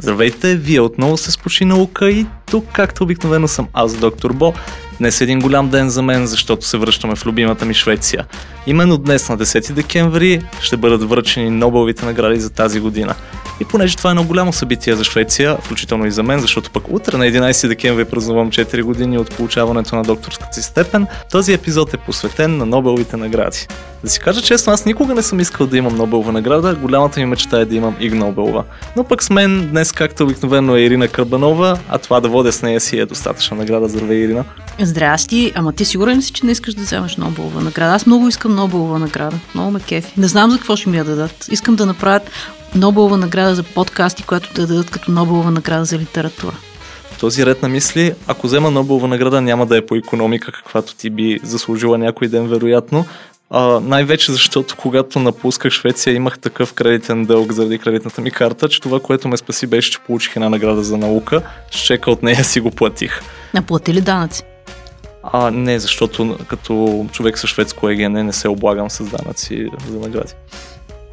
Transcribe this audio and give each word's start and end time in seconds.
Здравейте, 0.00 0.56
вие 0.56 0.80
отново 0.80 1.16
се 1.16 1.32
спочи 1.32 1.64
наука 1.64 2.10
и 2.10 2.26
тук, 2.50 2.64
както 2.72 3.04
обикновено 3.04 3.48
съм 3.48 3.68
аз, 3.72 3.96
доктор 3.96 4.32
Бо. 4.32 4.54
Днес 4.98 5.20
е 5.20 5.24
един 5.24 5.40
голям 5.40 5.68
ден 5.68 5.90
за 5.90 6.02
мен, 6.02 6.26
защото 6.26 6.66
се 6.66 6.78
връщаме 6.78 7.16
в 7.16 7.26
любимата 7.26 7.64
ми 7.64 7.74
Швеция. 7.74 8.26
Именно 8.66 8.98
днес, 8.98 9.28
на 9.28 9.38
10 9.38 9.72
декември, 9.72 10.42
ще 10.60 10.76
бъдат 10.76 11.08
връчени 11.08 11.50
Нобеловите 11.50 12.06
награди 12.06 12.40
за 12.40 12.50
тази 12.50 12.80
година. 12.80 13.14
И 13.60 13.64
понеже 13.64 13.96
това 13.96 14.10
е 14.10 14.12
едно 14.12 14.24
голямо 14.24 14.52
събитие 14.52 14.94
за 14.94 15.04
Швеция, 15.04 15.56
включително 15.56 16.06
и 16.06 16.10
за 16.10 16.22
мен, 16.22 16.40
защото 16.40 16.70
пък 16.70 16.84
утре 16.88 17.16
на 17.16 17.24
11 17.24 17.68
декември 17.68 18.04
празнувам 18.04 18.50
4 18.50 18.82
години 18.82 19.18
от 19.18 19.36
получаването 19.36 19.96
на 19.96 20.02
докторската 20.02 20.54
си 20.54 20.62
степен, 20.62 21.06
този 21.30 21.52
епизод 21.52 21.94
е 21.94 21.96
посветен 21.96 22.56
на 22.56 22.66
Нобеловите 22.66 23.16
награди. 23.16 23.66
Да 24.04 24.10
си 24.10 24.20
кажа 24.20 24.42
честно, 24.42 24.72
аз 24.72 24.84
никога 24.84 25.14
не 25.14 25.22
съм 25.22 25.40
искал 25.40 25.66
да 25.66 25.76
имам 25.76 25.96
Нобелова 25.96 26.32
награда, 26.32 26.74
голямата 26.74 27.20
ми 27.20 27.26
мечта 27.26 27.60
е 27.60 27.64
да 27.64 27.74
имам 27.74 27.96
Иг 28.00 28.14
Нобелова. 28.14 28.64
Но 28.96 29.04
пък 29.04 29.22
с 29.22 29.30
мен 29.30 29.68
днес, 29.70 29.92
както 29.92 30.24
обикновено 30.24 30.76
е 30.76 30.80
Ирина 30.80 31.08
Карбанова, 31.08 31.78
а 31.88 31.98
това 31.98 32.20
да 32.20 32.28
водя 32.28 32.52
с 32.52 32.62
нея 32.62 32.80
си 32.80 32.98
е 32.98 33.06
достатъчна 33.06 33.56
награда. 33.56 33.88
Здравей, 33.88 34.18
Ирина. 34.18 34.44
Здрасти, 34.80 35.52
ама 35.54 35.72
ти 35.72 35.84
сигурен 35.84 36.22
си, 36.22 36.32
че 36.32 36.46
не 36.46 36.52
искаш 36.52 36.74
да 36.74 36.82
вземеш 36.82 37.16
Нобелова 37.16 37.60
награда? 37.60 37.94
Аз 37.94 38.06
много 38.06 38.28
искам 38.28 38.54
Нобелова 38.54 38.98
награда. 38.98 39.36
Много 39.54 39.70
ме 39.70 39.80
кефи. 39.80 40.12
Не 40.16 40.28
знам 40.28 40.50
за 40.50 40.56
какво 40.56 40.76
ще 40.76 40.88
ми 40.88 40.96
я 40.96 41.04
дадат. 41.04 41.48
Искам 41.50 41.76
да 41.76 41.86
направят 41.86 42.30
Нобелова 42.74 43.16
награда 43.16 43.54
за 43.54 43.62
подкасти, 43.62 44.22
която 44.22 44.54
да 44.54 44.66
дадат 44.66 44.90
като 44.90 45.10
Нобелова 45.10 45.50
награда 45.50 45.84
за 45.84 45.98
литература. 45.98 46.56
В 47.10 47.20
този 47.20 47.46
ред 47.46 47.62
на 47.62 47.68
мисли, 47.68 48.14
ако 48.26 48.46
взема 48.46 48.70
Нобелова 48.70 49.08
награда, 49.08 49.40
няма 49.40 49.66
да 49.66 49.76
е 49.76 49.86
по 49.86 49.96
економика, 49.96 50.52
каквато 50.52 50.94
ти 50.94 51.10
би 51.10 51.40
заслужила 51.42 51.98
някой 51.98 52.28
ден, 52.28 52.48
вероятно. 52.48 53.06
А, 53.50 53.80
най-вече 53.80 54.32
защото 54.32 54.76
когато 54.78 55.18
напусках 55.18 55.72
Швеция 55.72 56.14
имах 56.14 56.38
такъв 56.38 56.72
кредитен 56.72 57.24
дълг 57.24 57.52
заради 57.52 57.78
кредитната 57.78 58.20
ми 58.20 58.30
карта, 58.30 58.68
че 58.68 58.80
това, 58.80 59.00
което 59.00 59.28
ме 59.28 59.36
спаси 59.36 59.66
беше, 59.66 59.90
че 59.90 59.98
получих 59.98 60.36
една 60.36 60.48
награда 60.48 60.82
за 60.82 60.96
наука. 60.96 61.42
С 61.70 61.76
чека 61.76 62.10
от 62.10 62.22
нея 62.22 62.44
си 62.44 62.60
го 62.60 62.70
платих. 62.70 63.20
А 63.56 63.62
плати 63.62 63.94
ли 63.94 64.00
данъци? 64.00 64.42
А, 65.22 65.50
не, 65.50 65.78
защото 65.78 66.38
като 66.48 67.06
човек 67.12 67.38
с 67.38 67.46
шведско 67.46 67.88
ЕГН 67.88 68.12
не 68.12 68.32
се 68.32 68.48
облагам 68.48 68.90
с 68.90 69.04
данъци 69.04 69.68
за 69.90 69.98
награди. 69.98 70.32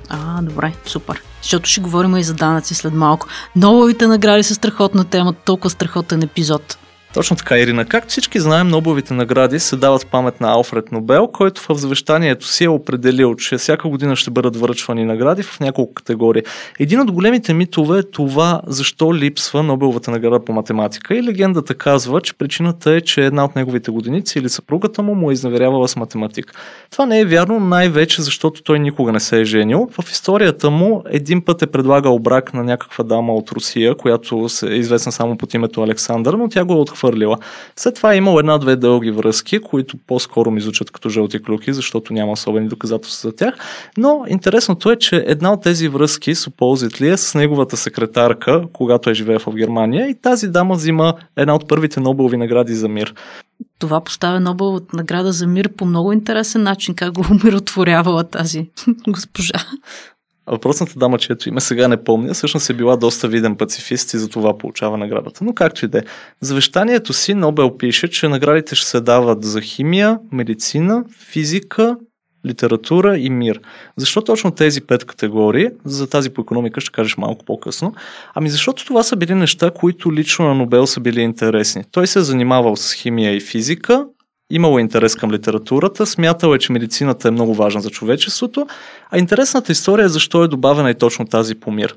А, 0.09 0.41
добре, 0.41 0.73
супер. 0.85 1.21
Защото 1.45 1.69
ще 1.69 1.81
говорим 1.81 2.17
и 2.17 2.23
за 2.23 2.33
данъци 2.33 2.75
след 2.75 2.93
малко. 2.93 3.27
Нововите 3.55 4.07
награди 4.07 4.43
са 4.43 4.55
страхотна 4.55 5.03
тема, 5.03 5.33
толкова 5.33 5.69
страхотен 5.69 6.23
епизод. 6.23 6.77
Точно 7.15 7.35
така, 7.35 7.57
Ирина. 7.57 7.85
Както 7.85 8.09
всички 8.09 8.39
знаем, 8.39 8.67
Нобеловите 8.67 9.13
награди 9.13 9.59
се 9.59 9.75
дават 9.75 10.07
памет 10.07 10.41
на 10.41 10.51
Алфред 10.51 10.91
Нобел, 10.91 11.27
който 11.27 11.61
в 11.61 11.75
завещанието 11.75 12.47
си 12.47 12.63
е 12.63 12.69
определил, 12.69 13.35
че 13.35 13.57
всяка 13.57 13.89
година 13.89 14.15
ще 14.15 14.31
бъдат 14.31 14.55
връчвани 14.55 15.05
награди 15.05 15.43
в 15.43 15.59
няколко 15.59 15.93
категории. 15.93 16.41
Един 16.79 16.99
от 16.99 17.11
големите 17.11 17.53
митове 17.53 17.99
е 17.99 18.03
това, 18.03 18.61
защо 18.67 19.15
липсва 19.15 19.63
Нобеловата 19.63 20.11
награда 20.11 20.45
по 20.45 20.53
математика. 20.53 21.15
И 21.15 21.23
легендата 21.23 21.75
казва, 21.75 22.21
че 22.21 22.33
причината 22.33 22.91
е, 22.91 23.01
че 23.01 23.25
една 23.25 23.45
от 23.45 23.55
неговите 23.55 23.91
годиници 23.91 24.39
или 24.39 24.49
съпругата 24.49 25.01
му 25.01 25.15
му 25.15 25.31
е 25.31 25.33
изневерявала 25.33 25.87
с 25.87 25.95
математик. 25.95 26.53
Това 26.91 27.05
не 27.05 27.19
е 27.19 27.25
вярно 27.25 27.59
най-вече, 27.59 28.21
защото 28.21 28.63
той 28.63 28.79
никога 28.79 29.11
не 29.11 29.19
се 29.19 29.41
е 29.41 29.45
женил. 29.45 29.89
В 30.01 30.11
историята 30.11 30.69
му 30.69 31.03
един 31.09 31.41
път 31.41 31.61
е 31.61 31.67
предлагал 31.67 32.19
брак 32.19 32.53
на 32.53 32.63
някаква 32.63 33.03
дама 33.03 33.33
от 33.33 33.51
Русия, 33.51 33.95
която 33.95 34.47
е 34.63 34.73
известна 34.73 35.11
само 35.11 35.37
под 35.37 35.53
името 35.53 35.83
Александър, 35.83 36.33
но 36.33 36.49
тя 36.49 36.65
го 36.65 36.73
е 36.73 36.77
отхвърлила 36.77 37.04
отхвърлила. 37.05 37.37
След 37.75 37.95
това 37.95 38.13
е 38.13 38.17
имал 38.17 38.39
една-две 38.39 38.75
дълги 38.75 39.11
връзки, 39.11 39.59
които 39.59 39.97
по-скоро 40.07 40.51
ми 40.51 40.61
звучат 40.61 40.91
като 40.91 41.09
жълти 41.09 41.43
клюки, 41.43 41.73
защото 41.73 42.13
няма 42.13 42.31
особени 42.31 42.67
доказателства 42.67 43.29
за 43.29 43.35
тях. 43.35 43.55
Но 43.97 44.25
интересното 44.27 44.91
е, 44.91 44.95
че 44.95 45.23
една 45.27 45.53
от 45.53 45.63
тези 45.63 45.87
връзки, 45.87 46.35
ли 47.01 47.09
е 47.09 47.17
с 47.17 47.35
неговата 47.35 47.77
секретарка, 47.77 48.63
когато 48.73 49.09
е 49.09 49.13
живее 49.13 49.39
в 49.39 49.55
Германия 49.55 50.09
и 50.09 50.21
тази 50.21 50.47
дама 50.47 50.75
взима 50.75 51.13
една 51.37 51.55
от 51.55 51.67
първите 51.67 51.99
Нобелови 51.99 52.37
награди 52.37 52.75
за 52.75 52.87
мир. 52.87 53.13
Това 53.79 54.03
поставя 54.03 54.39
Нобел 54.39 54.79
награда 54.93 55.31
за 55.31 55.47
мир 55.47 55.69
по 55.77 55.85
много 55.85 56.13
интересен 56.13 56.63
начин, 56.63 56.95
как 56.95 57.13
го 57.13 57.25
умиротворявала 57.31 58.23
тази 58.23 58.69
госпожа. 59.07 59.59
Въпросната 60.47 60.93
дама, 60.95 61.17
чието 61.17 61.49
име 61.49 61.61
сега 61.61 61.87
не 61.87 62.03
помня, 62.03 62.33
всъщност 62.33 62.69
е 62.69 62.73
била 62.73 62.97
доста 62.97 63.27
виден 63.27 63.55
пацифист 63.55 64.13
и 64.13 64.17
за 64.17 64.29
това 64.29 64.57
получава 64.57 64.97
наградата. 64.97 65.43
Но 65.43 65.53
както 65.53 65.85
и 65.85 65.87
да 65.87 65.97
е. 65.97 66.01
Завещанието 66.41 67.13
си 67.13 67.33
Нобел 67.33 67.77
пише, 67.77 68.07
че 68.07 68.27
наградите 68.27 68.75
ще 68.75 68.87
се 68.87 69.01
дават 69.01 69.43
за 69.43 69.61
химия, 69.61 70.19
медицина, 70.31 71.03
физика, 71.31 71.97
литература 72.45 73.17
и 73.17 73.29
мир. 73.29 73.61
Защо 73.97 74.21
точно 74.21 74.51
тези 74.51 74.81
пет 74.81 75.05
категории? 75.05 75.67
За 75.85 76.09
тази 76.09 76.29
по 76.29 76.41
економика 76.41 76.81
ще 76.81 76.91
кажеш 76.91 77.17
малко 77.17 77.45
по-късно. 77.45 77.93
Ами 78.35 78.49
защото 78.49 78.85
това 78.85 79.03
са 79.03 79.15
били 79.15 79.35
неща, 79.35 79.71
които 79.71 80.13
лично 80.13 80.45
на 80.45 80.55
Нобел 80.55 80.87
са 80.87 80.99
били 80.99 81.21
интересни. 81.21 81.83
Той 81.91 82.07
се 82.07 82.19
е 82.19 82.21
занимавал 82.21 82.75
с 82.75 82.93
химия 82.93 83.35
и 83.35 83.39
физика, 83.39 84.05
имало 84.49 84.79
интерес 84.79 85.15
към 85.15 85.31
литературата, 85.31 86.05
смятал 86.05 86.53
е, 86.53 86.59
че 86.59 86.71
медицината 86.71 87.27
е 87.27 87.31
много 87.31 87.53
важна 87.53 87.81
за 87.81 87.89
човечеството, 87.89 88.67
а 89.11 89.17
интересната 89.17 89.71
история 89.71 90.05
е 90.05 90.09
защо 90.09 90.43
е 90.43 90.47
добавена 90.47 90.91
и 90.91 90.95
точно 90.95 91.25
тази 91.25 91.55
по 91.55 91.71
мир. 91.71 91.95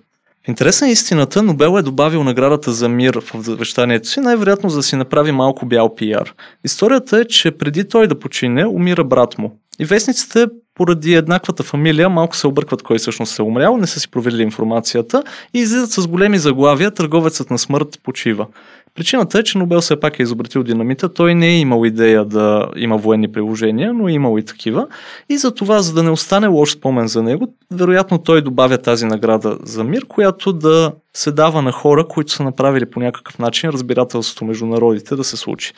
Интересна 0.48 0.88
е 0.88 0.92
истината, 0.92 1.42
Нобел 1.42 1.78
е 1.78 1.82
добавил 1.82 2.24
наградата 2.24 2.72
за 2.72 2.88
мир 2.88 3.20
в 3.20 3.42
завещанието 3.42 4.08
си, 4.08 4.20
най-вероятно 4.20 4.70
за 4.70 4.76
да 4.76 4.82
си 4.82 4.96
направи 4.96 5.32
малко 5.32 5.66
бял 5.66 5.94
пиар. 5.94 6.34
Историята 6.64 7.18
е, 7.18 7.24
че 7.24 7.50
преди 7.50 7.88
той 7.88 8.06
да 8.06 8.18
почине, 8.18 8.66
умира 8.66 9.04
брат 9.04 9.38
му. 9.38 9.58
И 9.80 9.84
вестниците 9.84 10.46
поради 10.74 11.14
еднаквата 11.14 11.62
фамилия 11.62 12.08
малко 12.08 12.36
се 12.36 12.46
объркват 12.46 12.82
кой 12.82 12.98
всъщност 12.98 13.38
е 13.38 13.42
умрял, 13.42 13.76
не 13.76 13.86
са 13.86 14.00
си 14.00 14.10
проверили 14.10 14.42
информацията 14.42 15.22
и 15.54 15.58
излизат 15.58 15.90
с 15.90 16.06
големи 16.06 16.38
заглавия 16.38 16.90
търговецът 16.90 17.50
на 17.50 17.58
смърт 17.58 18.00
почива. 18.02 18.46
Причината 18.94 19.38
е, 19.38 19.42
че 19.42 19.58
Нобел 19.58 19.80
все 19.80 20.00
пак 20.00 20.18
е 20.18 20.22
изобретил 20.22 20.62
динамита. 20.62 21.08
Той 21.08 21.34
не 21.34 21.46
е 21.46 21.58
имал 21.58 21.84
идея 21.84 22.24
да 22.24 22.68
има 22.76 22.96
военни 22.96 23.32
приложения, 23.32 23.92
но 23.92 24.08
е 24.08 24.12
имал 24.12 24.38
и 24.38 24.44
такива. 24.44 24.86
И 25.28 25.38
за 25.38 25.54
това, 25.54 25.82
за 25.82 25.94
да 25.94 26.02
не 26.02 26.10
остане 26.10 26.46
лош 26.46 26.72
спомен 26.72 27.06
за 27.06 27.22
него, 27.22 27.54
вероятно 27.70 28.18
той 28.18 28.42
добавя 28.42 28.78
тази 28.78 29.06
награда 29.06 29.58
за 29.62 29.84
мир, 29.84 30.04
която 30.08 30.52
да 30.52 30.92
се 31.14 31.32
дава 31.32 31.62
на 31.62 31.72
хора, 31.72 32.08
които 32.08 32.32
са 32.32 32.42
направили 32.42 32.86
по 32.86 33.00
някакъв 33.00 33.38
начин 33.38 33.70
разбирателството 33.70 34.44
между 34.44 34.66
народите 34.66 35.16
да 35.16 35.24
се 35.24 35.36
случи. 35.36 35.72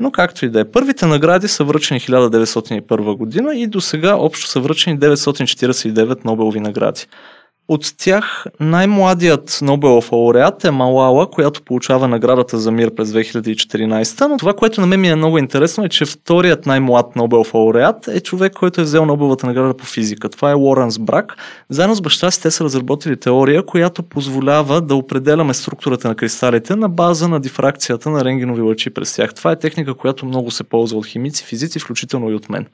Но 0.00 0.10
както 0.10 0.44
и 0.44 0.50
да 0.50 0.60
е. 0.60 0.64
Първите 0.64 1.06
награди 1.06 1.48
са 1.48 1.64
връчени 1.64 2.00
1901 2.00 3.16
година 3.16 3.54
и 3.54 3.66
до 3.66 3.80
сега 3.80 4.16
общо 4.16 4.46
са 4.46 4.60
връчени 4.60 4.98
949 4.98 6.24
Нобелови 6.24 6.60
награди. 6.60 7.06
От 7.70 7.94
тях 7.98 8.44
най-младият 8.60 9.58
Нобелов 9.62 10.12
лауреат 10.12 10.64
е 10.64 10.70
Малала, 10.70 11.30
която 11.30 11.62
получава 11.62 12.08
наградата 12.08 12.58
за 12.58 12.70
мир 12.72 12.94
през 12.94 13.10
2014. 13.12 14.28
Но 14.28 14.36
това, 14.36 14.54
което 14.54 14.80
на 14.80 14.86
мен 14.86 15.00
ми 15.00 15.08
е 15.08 15.16
много 15.16 15.38
интересно 15.38 15.84
е, 15.84 15.88
че 15.88 16.04
вторият 16.04 16.66
най-млад 16.66 17.16
Нобелов 17.16 17.54
лауреат 17.54 18.08
е 18.08 18.20
човек, 18.20 18.52
който 18.52 18.80
е 18.80 18.84
взел 18.84 19.06
Нобеловата 19.06 19.46
награда 19.46 19.76
по 19.76 19.84
физика. 19.84 20.28
Това 20.28 20.50
е 20.50 20.54
Лоренс 20.54 20.98
Брак. 20.98 21.36
Заедно 21.68 21.94
с 21.94 22.00
баща 22.00 22.30
си 22.30 22.42
те 22.42 22.50
са 22.50 22.64
разработили 22.64 23.16
теория, 23.16 23.66
която 23.66 24.02
позволява 24.02 24.80
да 24.80 24.94
определяме 24.94 25.54
структурата 25.54 26.08
на 26.08 26.14
кристалите 26.14 26.76
на 26.76 26.88
база 26.88 27.28
на 27.28 27.40
дифракцията 27.40 28.10
на 28.10 28.24
рентгенови 28.24 28.62
лъчи 28.62 28.90
през 28.90 29.16
тях. 29.16 29.34
Това 29.34 29.52
е 29.52 29.58
техника, 29.58 29.94
която 29.94 30.26
много 30.26 30.50
се 30.50 30.64
ползва 30.64 30.98
от 30.98 31.06
химици, 31.06 31.44
физици, 31.44 31.78
включително 31.78 32.30
и 32.30 32.34
от 32.34 32.48
мен. 32.50 32.66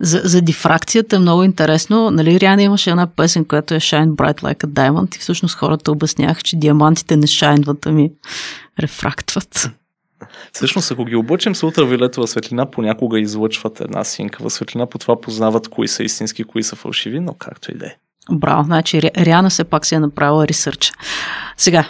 За, 0.00 0.20
за 0.24 0.40
дифракцията 0.42 1.16
е 1.16 1.18
много 1.18 1.42
интересно. 1.42 2.10
Нали, 2.10 2.40
Риана 2.40 2.62
имаше 2.62 2.90
една 2.90 3.06
песен, 3.06 3.44
която 3.44 3.74
е 3.74 3.80
Shine 3.80 4.08
Bright 4.08 4.40
Like 4.42 4.64
a 4.64 4.66
Diamond 4.66 5.16
и 5.16 5.18
всъщност 5.18 5.54
хората 5.54 5.92
обясняха, 5.92 6.42
че 6.42 6.56
диамантите 6.56 7.16
не 7.16 7.26
шайнват, 7.26 7.86
ами 7.86 8.12
рефрактват. 8.80 9.70
Всъщност, 10.52 10.90
ако 10.90 11.04
ги 11.04 11.16
облъчим 11.16 11.54
с 11.54 11.62
ултравиолетова 11.62 12.26
светлина, 12.26 12.70
понякога 12.70 13.20
излъчват 13.20 13.80
една 13.80 14.04
синкава 14.04 14.50
светлина, 14.50 14.86
по 14.86 14.98
това 14.98 15.20
познават 15.20 15.68
кои 15.68 15.88
са 15.88 16.02
истински, 16.02 16.44
кои 16.44 16.62
са 16.62 16.76
фалшиви, 16.76 17.20
но 17.20 17.34
както 17.34 17.70
и 17.70 17.74
да 17.74 17.86
е. 17.86 17.96
Браво, 18.30 18.64
значи 18.64 19.00
Риана 19.02 19.50
все 19.50 19.64
пак 19.64 19.86
си 19.86 19.94
е 19.94 20.00
направила 20.00 20.48
ресърч. 20.48 20.92
Сега, 21.56 21.88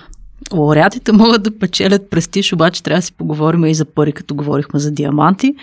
Лауреатите 0.53 1.13
могат 1.13 1.43
да 1.43 1.59
печелят 1.59 2.11
престиж, 2.11 2.53
обаче 2.53 2.83
трябва 2.83 2.99
да 2.99 3.07
си 3.07 3.13
поговорим 3.13 3.65
и 3.65 3.75
за 3.75 3.85
пари, 3.85 4.13
като 4.13 4.35
говорихме 4.35 4.81
за 4.81 4.91
диаманти. 4.91 5.55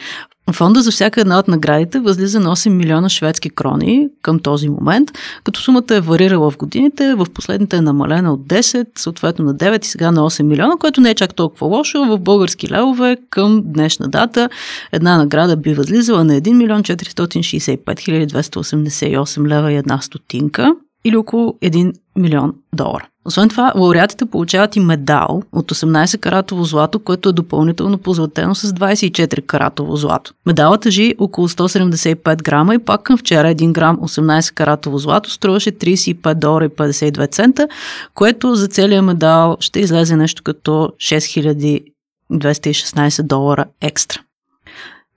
Фонда 0.54 0.82
за 0.82 0.92
всяка 0.92 1.22
една 1.22 1.40
от 1.40 1.48
наградите 1.48 2.00
възлиза 2.00 2.40
на 2.40 2.56
8 2.56 2.70
милиона 2.70 3.10
шведски 3.10 3.50
крони 3.50 4.08
към 4.22 4.40
този 4.40 4.70
момент, 4.70 5.12
като 5.44 5.62
сумата 5.62 5.84
е 5.92 6.02
варирала 6.02 6.52
в 6.52 6.58
годините, 6.58 7.16
в 7.16 7.26
последните 7.34 7.78
е 7.78 7.82
намалена 7.82 8.34
от 8.34 8.42
10, 8.42 8.88
съответно 8.96 9.46
на 9.46 9.56
9 9.56 9.86
и 9.86 9.88
сега 9.88 10.12
на 10.12 10.22
8 10.22 10.44
милиона, 10.44 10.76
което 10.80 11.02
не 11.02 11.10
е 11.10 11.16
чак 11.16 11.36
толкова 11.36 11.68
лошо. 11.68 12.06
В 12.06 12.20
български 12.20 12.72
левове 12.72 13.18
към 13.30 13.62
днешна 13.66 14.08
дата 14.08 14.50
една 14.92 15.18
награда 15.18 15.58
би 15.58 15.74
възлизала 15.74 16.24
на 16.24 16.34
1 16.34 16.54
милион 16.54 16.84
465 16.84 18.26
288 18.28 19.48
лева 19.48 19.72
и 19.72 19.76
една 19.76 20.02
стотинка 20.02 20.76
или 21.06 21.18
около 21.18 21.58
1 21.62 21.94
милион 22.16 22.54
долара. 22.74 23.11
Освен 23.26 23.50
това, 23.50 23.74
лауреатите 23.76 24.26
получават 24.26 24.76
и 24.76 24.80
медал 24.80 25.44
от 25.52 25.72
18 25.72 26.20
каратово 26.20 26.64
злато, 26.64 27.00
което 27.00 27.30
е 27.30 27.34
допълнително 27.34 27.98
позлатено 27.98 28.56
с 28.56 28.72
24 28.72 29.46
каратово 29.46 29.96
злато. 29.96 30.34
Медалът 30.46 30.82
тъжи 30.82 31.16
около 31.18 31.50
175 31.50 32.44
грама 32.44 32.76
и 32.76 32.80
пак 32.80 33.04
към 33.04 33.18
вчера 33.18 33.48
1 33.48 33.72
грам 33.72 33.98
18 33.98 34.54
каратово 34.54 34.98
злато 34.98 35.30
струваше 35.30 35.72
35 35.72 36.34
долара 36.34 36.66
и 36.66 36.70
52 36.70 37.32
цента, 37.32 37.68
което 38.14 38.56
за 38.56 38.68
целия 38.68 39.02
медал 39.02 39.58
ще 39.60 39.80
излезе 39.80 40.16
нещо 40.16 40.44
като 40.44 40.92
6216 40.98 43.24
долара 43.24 43.66
екстра. 43.82 44.20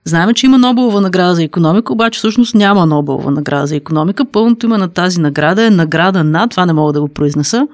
Знаем, 0.07 0.33
че 0.33 0.45
има 0.45 0.57
Нобелова 0.57 1.01
награда 1.01 1.35
за 1.35 1.43
економика, 1.43 1.93
обаче 1.93 2.17
всъщност 2.17 2.55
няма 2.55 2.85
Нобелова 2.85 3.31
награда 3.31 3.67
за 3.67 3.75
економика. 3.75 4.25
Пълното 4.25 4.65
име 4.65 4.77
на 4.77 4.87
тази 4.87 5.21
награда 5.21 5.65
е 5.65 5.69
награда 5.69 6.23
на, 6.23 6.47
това 6.47 6.65
не 6.65 6.73
мога 6.73 6.93
да 6.93 7.01
го 7.01 7.07
произнеса. 7.07 7.67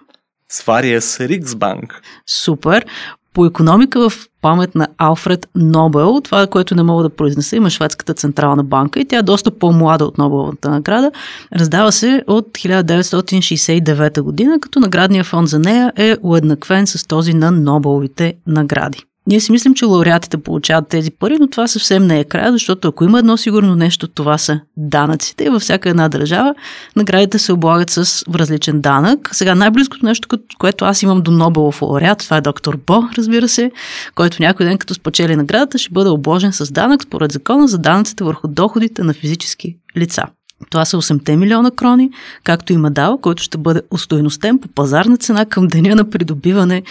Свария 0.52 1.02
с 1.02 1.20
Риксбанк. 1.20 2.02
Супер. 2.28 2.86
По 3.34 3.46
економика 3.46 4.10
в 4.10 4.28
памет 4.42 4.76
на 4.76 4.88
Алфред 4.98 5.48
Нобел, 5.56 6.22
това, 6.24 6.48
което 6.48 6.76
не 6.76 6.84
мога 6.84 7.04
да 7.04 7.10
произнеса, 7.10 7.56
има 7.56 7.70
Шведската 7.70 8.14
централна 8.14 8.64
банка 8.64 9.00
и 9.00 9.06
тя 9.06 9.18
е 9.18 9.24
доста 9.24 9.52
по-млада 9.52 10.06
от 10.06 10.18
Нобеловата 10.18 10.70
награда. 10.70 11.12
Раздава 11.56 11.92
се 11.92 12.24
от 12.28 12.48
1969 12.48 14.22
година, 14.22 14.60
като 14.60 14.80
наградния 14.80 15.24
фонд 15.24 15.48
за 15.48 15.60
нея 15.60 15.94
е 15.98 16.16
уеднаквен 16.22 16.88
с 16.88 17.08
този 17.08 17.34
на 17.34 17.52
Нобеловите 17.52 18.34
награди. 18.48 19.04
Ние 19.32 19.40
си 19.40 19.52
мислим, 19.52 19.74
че 19.74 19.86
лауреатите 19.86 20.38
получават 20.38 20.88
тези 20.88 21.12
пари, 21.12 21.38
но 21.40 21.48
това 21.48 21.68
съвсем 21.68 22.08
не 22.08 22.20
е 22.20 22.24
края, 22.24 22.52
защото 22.52 22.88
ако 22.88 23.04
има 23.04 23.20
едно 23.20 23.38
сигурно 23.38 23.76
нещо, 23.76 24.08
това 24.08 24.38
са 24.38 24.60
данъците. 24.78 25.44
И 25.44 25.50
във 25.50 25.62
всяка 25.62 25.90
една 25.90 26.10
държава 26.10 26.56
наградите 26.96 27.40
се 27.40 27.54
облагат 27.54 27.90
с 27.90 28.24
различен 28.36 28.82
данък. 28.82 29.30
Сега 29.32 29.56
най-близкото 29.56 30.06
нещо, 30.06 30.28
което 30.60 30.86
аз 30.86 31.04
имам 31.04 31.22
до 31.22 31.32
Нобелов 31.32 31.82
лауреат, 31.82 32.20
това 32.20 32.38
е 32.38 32.42
доктор 32.42 32.80
Бо, 32.88 33.04
разбира 33.18 33.48
се, 33.48 33.72
който 34.16 34.38
някой 34.40 34.66
ден 34.66 34.78
като 34.78 34.94
спечели 34.94 35.36
наградата 35.36 35.78
ще 35.78 35.92
бъде 35.92 36.10
обложен 36.10 36.54
с 36.54 36.72
данък 36.72 37.04
според 37.04 37.32
закона 37.32 37.68
за 37.68 37.78
данъците 37.78 38.24
върху 38.24 38.48
доходите 38.48 39.04
на 39.04 39.14
физически 39.14 39.78
лица. 39.98 40.24
Това 40.70 40.86
са 40.86 40.98
8 40.98 41.36
милиона 41.36 41.72
крони, 41.72 42.10
както 42.44 42.74
и 42.74 42.78
медал, 42.78 43.18
който 43.18 43.44
ще 43.44 43.58
бъде 43.58 43.82
устойностен 43.92 44.60
по 44.60 44.68
пазарна 44.68 45.18
цена 45.18 45.46
към 45.46 45.68
деня 45.68 45.96
на 45.96 46.10
придобиване 46.10 46.84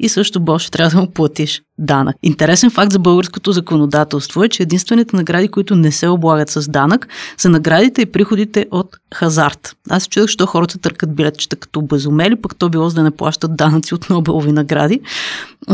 и 0.00 0.08
също 0.08 0.40
Боше 0.40 0.70
трябва 0.70 0.90
да 0.90 1.00
му 1.00 1.10
платиш 1.10 1.62
данък. 1.78 2.16
Интересен 2.22 2.70
факт 2.70 2.92
за 2.92 2.98
българското 2.98 3.52
законодателство 3.52 4.44
е, 4.44 4.48
че 4.48 4.62
единствените 4.62 5.16
награди, 5.16 5.48
които 5.48 5.76
не 5.76 5.92
се 5.92 6.08
облагат 6.08 6.50
с 6.50 6.70
данък, 6.70 7.08
са 7.36 7.48
наградите 7.48 8.02
и 8.02 8.06
приходите 8.06 8.66
от 8.70 8.96
хазарт. 9.14 9.76
Аз 9.90 10.08
чудах, 10.08 10.28
що 10.28 10.46
хората 10.46 10.78
търкат 10.78 11.14
билетчета 11.14 11.56
като 11.56 11.82
безумели, 11.82 12.36
пък 12.36 12.56
то 12.56 12.68
било 12.68 12.88
за 12.88 12.94
да 12.94 13.02
не 13.02 13.10
плащат 13.10 13.56
данъци 13.56 13.94
от 13.94 14.10
Нобелови 14.10 14.52
награди. 14.52 15.00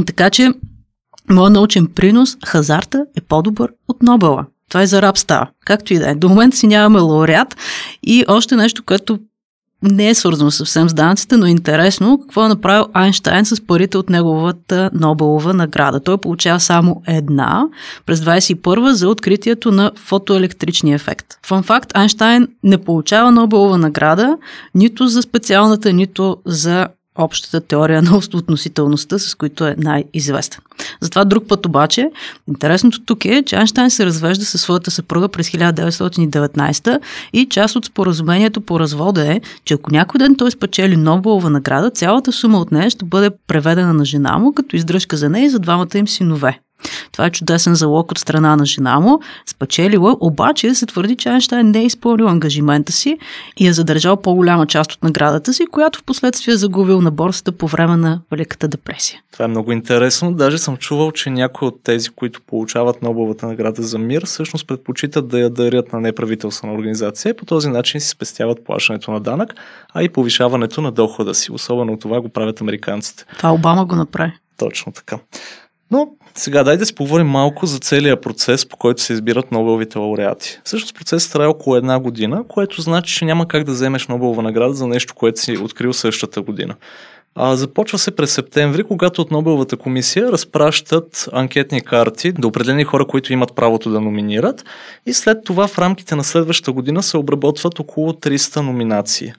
Така 0.06 0.30
че 0.30 0.52
Моят 1.30 1.52
научен 1.52 1.86
принос, 1.86 2.36
хазарта 2.44 3.04
е 3.16 3.20
по-добър 3.20 3.72
от 3.88 4.02
Нобела. 4.02 4.46
Това 4.72 4.82
е 4.82 4.86
за 4.86 5.02
раб 5.02 5.18
става. 5.18 5.48
Както 5.64 5.94
и 5.94 5.98
да 5.98 6.10
е. 6.10 6.14
До 6.14 6.28
момента 6.28 6.56
си 6.56 6.66
нямаме 6.66 7.00
лауреат. 7.00 7.56
И 8.02 8.24
още 8.28 8.56
нещо, 8.56 8.82
което 8.82 9.18
не 9.82 10.08
е 10.08 10.14
свързано 10.14 10.50
съвсем 10.50 10.88
с 10.88 10.94
данъците, 10.94 11.36
но 11.36 11.46
е 11.46 11.50
интересно 11.50 12.18
какво 12.20 12.44
е 12.44 12.48
направил 12.48 12.86
Айнштайн 12.92 13.44
с 13.44 13.66
парите 13.66 13.98
от 13.98 14.10
неговата 14.10 14.90
Нобелова 14.94 15.54
награда. 15.54 16.00
Той 16.00 16.18
получава 16.18 16.60
само 16.60 17.02
една 17.06 17.64
през 18.06 18.20
21 18.20 18.90
за 18.90 19.08
откритието 19.08 19.72
на 19.72 19.92
фотоелектричния 19.96 20.94
ефект. 20.94 21.26
Фан 21.46 21.62
факт, 21.62 21.90
Айнштайн 21.94 22.48
не 22.64 22.78
получава 22.78 23.30
Нобелова 23.30 23.78
награда 23.78 24.36
нито 24.74 25.06
за 25.06 25.22
специалната, 25.22 25.92
нито 25.92 26.36
за 26.46 26.88
общата 27.16 27.60
теория 27.60 28.02
на 28.02 28.16
относителността, 28.16 29.18
с 29.18 29.34
които 29.34 29.66
е 29.66 29.74
най-известен. 29.78 30.60
Затова 31.00 31.24
друг 31.24 31.44
път 31.48 31.66
обаче, 31.66 32.10
интересното 32.48 33.00
тук 33.04 33.24
е, 33.24 33.42
че 33.46 33.56
Айнштайн 33.56 33.90
се 33.90 34.06
развежда 34.06 34.44
със 34.44 34.60
своята 34.60 34.90
съпруга 34.90 35.28
през 35.28 35.50
1919 35.50 37.00
и 37.32 37.46
част 37.46 37.76
от 37.76 37.84
споразумението 37.84 38.60
по 38.60 38.80
развода 38.80 39.32
е, 39.32 39.40
че 39.64 39.74
ако 39.74 39.90
някой 39.90 40.18
ден 40.18 40.36
той 40.36 40.50
спечели 40.50 40.96
Нобелова 40.96 41.50
награда, 41.50 41.90
цялата 41.90 42.32
сума 42.32 42.58
от 42.58 42.72
нея 42.72 42.90
ще 42.90 43.04
бъде 43.04 43.30
преведена 43.46 43.94
на 43.94 44.04
жена 44.04 44.38
му 44.38 44.52
като 44.52 44.76
издръжка 44.76 45.16
за 45.16 45.28
нея 45.28 45.44
и 45.44 45.50
за 45.50 45.58
двамата 45.58 45.98
им 45.98 46.08
синове. 46.08 46.60
Това 47.12 47.26
е 47.26 47.30
чудесен 47.30 47.74
залог 47.74 48.10
от 48.10 48.18
страна 48.18 48.56
на 48.56 48.66
жена 48.66 49.00
му. 49.00 49.20
Спечелила, 49.46 50.16
обаче 50.20 50.74
се 50.74 50.86
твърди, 50.86 51.16
че 51.16 51.28
Айнштайн 51.28 51.70
не 51.70 51.80
е 51.80 51.84
изпълнил 51.84 52.28
ангажимента 52.28 52.92
си 52.92 53.18
и 53.56 53.66
е 53.66 53.72
задържал 53.72 54.16
по-голяма 54.16 54.66
част 54.66 54.92
от 54.92 55.02
наградата 55.02 55.52
си, 55.52 55.66
която 55.66 55.98
в 55.98 56.04
последствие 56.04 56.54
е 56.54 56.56
загубил 56.56 57.00
на 57.00 57.10
борсата 57.10 57.52
по 57.52 57.66
време 57.66 57.96
на 57.96 58.20
Великата 58.30 58.68
депресия. 58.68 59.20
Това 59.32 59.44
е 59.44 59.48
много 59.48 59.72
интересно. 59.72 60.32
Даже 60.32 60.58
съм 60.58 60.76
чувал, 60.76 61.12
че 61.12 61.30
някои 61.30 61.68
от 61.68 61.80
тези, 61.84 62.08
които 62.10 62.40
получават 62.46 63.02
Нобеловата 63.02 63.46
награда 63.46 63.82
за 63.82 63.98
мир, 63.98 64.24
всъщност 64.26 64.66
предпочитат 64.66 65.28
да 65.28 65.38
я 65.38 65.50
дарят 65.50 65.92
на 65.92 66.00
неправителствена 66.00 66.74
организация 66.74 67.30
и 67.30 67.36
по 67.36 67.44
този 67.44 67.68
начин 67.68 68.00
си 68.00 68.08
спестяват 68.08 68.64
плащането 68.64 69.10
на 69.10 69.20
данък, 69.20 69.54
а 69.94 70.02
и 70.02 70.08
повишаването 70.08 70.80
на 70.80 70.92
дохода 70.92 71.34
си. 71.34 71.52
Особено 71.52 71.98
това 71.98 72.20
го 72.20 72.28
правят 72.28 72.60
американците. 72.60 73.24
Това 73.36 73.52
Обама 73.52 73.84
го 73.84 73.94
направи. 73.94 74.32
Точно 74.56 74.92
така. 74.92 75.18
Но 75.92 76.08
сега 76.34 76.64
дай 76.64 76.76
да 76.76 76.86
си 76.86 76.94
поговорим 76.94 77.26
малко 77.26 77.66
за 77.66 77.78
целият 77.78 78.22
процес, 78.22 78.66
по 78.66 78.76
който 78.76 79.02
се 79.02 79.12
избират 79.12 79.52
Нобеловите 79.52 79.98
лауреати. 79.98 80.60
Всъщност 80.64 80.94
процесът 80.94 81.32
трае 81.32 81.46
около 81.46 81.76
една 81.76 82.00
година, 82.00 82.44
което 82.48 82.82
значи, 82.82 83.14
че 83.14 83.24
няма 83.24 83.48
как 83.48 83.64
да 83.64 83.72
вземеш 83.72 84.06
Нобелова 84.06 84.42
награда 84.42 84.74
за 84.74 84.86
нещо, 84.86 85.14
което 85.14 85.40
си 85.40 85.58
открил 85.58 85.92
същата 85.92 86.42
година. 86.42 86.74
А, 87.34 87.56
започва 87.56 87.98
се 87.98 88.10
през 88.10 88.32
септември, 88.32 88.84
когато 88.84 89.22
от 89.22 89.30
Нобеловата 89.30 89.76
комисия 89.76 90.32
разпращат 90.32 91.28
анкетни 91.32 91.80
карти 91.80 92.32
до 92.32 92.48
определени 92.48 92.84
хора, 92.84 93.06
които 93.06 93.32
имат 93.32 93.54
правото 93.54 93.90
да 93.90 94.00
номинират 94.00 94.64
и 95.06 95.12
след 95.12 95.44
това 95.44 95.66
в 95.66 95.78
рамките 95.78 96.16
на 96.16 96.24
следващата 96.24 96.72
година 96.72 97.02
се 97.02 97.16
обработват 97.16 97.80
около 97.80 98.12
300 98.12 98.60
номинации. 98.60 99.32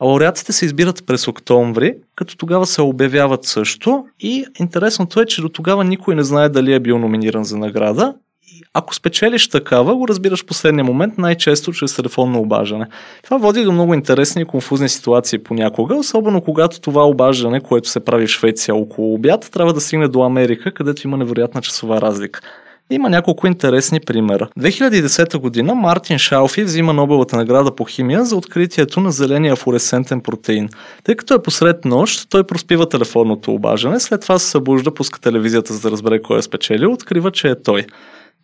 А 0.00 0.06
лауреатите 0.06 0.52
се 0.52 0.64
избират 0.64 1.06
през 1.06 1.28
октомври, 1.28 1.94
като 2.14 2.36
тогава 2.36 2.66
се 2.66 2.82
обявяват 2.82 3.44
също 3.44 4.04
и 4.20 4.44
интересното 4.60 5.20
е, 5.20 5.26
че 5.26 5.42
до 5.42 5.48
тогава 5.48 5.84
никой 5.84 6.14
не 6.14 6.22
знае 6.22 6.48
дали 6.48 6.72
е 6.72 6.80
бил 6.80 6.98
номиниран 6.98 7.44
за 7.44 7.58
награда. 7.58 8.14
Ако 8.74 8.94
спечелиш 8.94 9.48
такава, 9.48 9.96
го 9.96 10.08
разбираш 10.08 10.42
в 10.42 10.46
последния 10.46 10.84
момент, 10.84 11.18
най-често 11.18 11.72
чрез 11.72 11.96
телефонно 11.96 12.40
обаждане. 12.40 12.86
Това 13.24 13.36
води 13.36 13.64
до 13.64 13.72
много 13.72 13.94
интересни 13.94 14.42
и 14.42 14.44
конфузни 14.44 14.88
ситуации 14.88 15.38
понякога, 15.38 15.96
особено 15.96 16.40
когато 16.40 16.80
това 16.80 17.08
обаждане, 17.08 17.60
което 17.60 17.88
се 17.88 18.00
прави 18.00 18.26
в 18.26 18.30
Швеция 18.30 18.74
около 18.74 19.14
обяд, 19.14 19.50
трябва 19.52 19.72
да 19.72 19.80
стигне 19.80 20.08
до 20.08 20.22
Америка, 20.22 20.74
където 20.74 21.06
има 21.06 21.16
невероятна 21.16 21.60
часова 21.60 22.00
разлика. 22.00 22.40
Има 22.90 23.10
няколко 23.10 23.46
интересни 23.46 24.00
примера. 24.00 24.48
2010 24.58 25.38
година 25.38 25.74
Мартин 25.74 26.18
Шалфи 26.18 26.64
взима 26.64 26.92
Нобелата 26.92 27.36
награда 27.36 27.74
по 27.74 27.84
химия 27.84 28.24
за 28.24 28.36
откритието 28.36 29.00
на 29.00 29.12
зеления 29.12 29.56
флуоресцентен 29.56 30.20
протеин. 30.20 30.68
Тъй 31.04 31.14
като 31.14 31.34
е 31.34 31.42
посред 31.42 31.84
нощ, 31.84 32.30
той 32.30 32.44
проспива 32.44 32.88
телефонното 32.88 33.54
обаждане, 33.54 34.00
след 34.00 34.20
това 34.20 34.38
се 34.38 34.50
събужда, 34.50 34.94
пуска 34.94 35.20
телевизията 35.20 35.72
за 35.72 35.80
да 35.80 35.90
разбере 35.90 36.22
кой 36.22 36.38
е 36.38 36.42
спечелил, 36.42 36.92
открива, 36.92 37.30
че 37.30 37.48
е 37.48 37.62
той. 37.62 37.86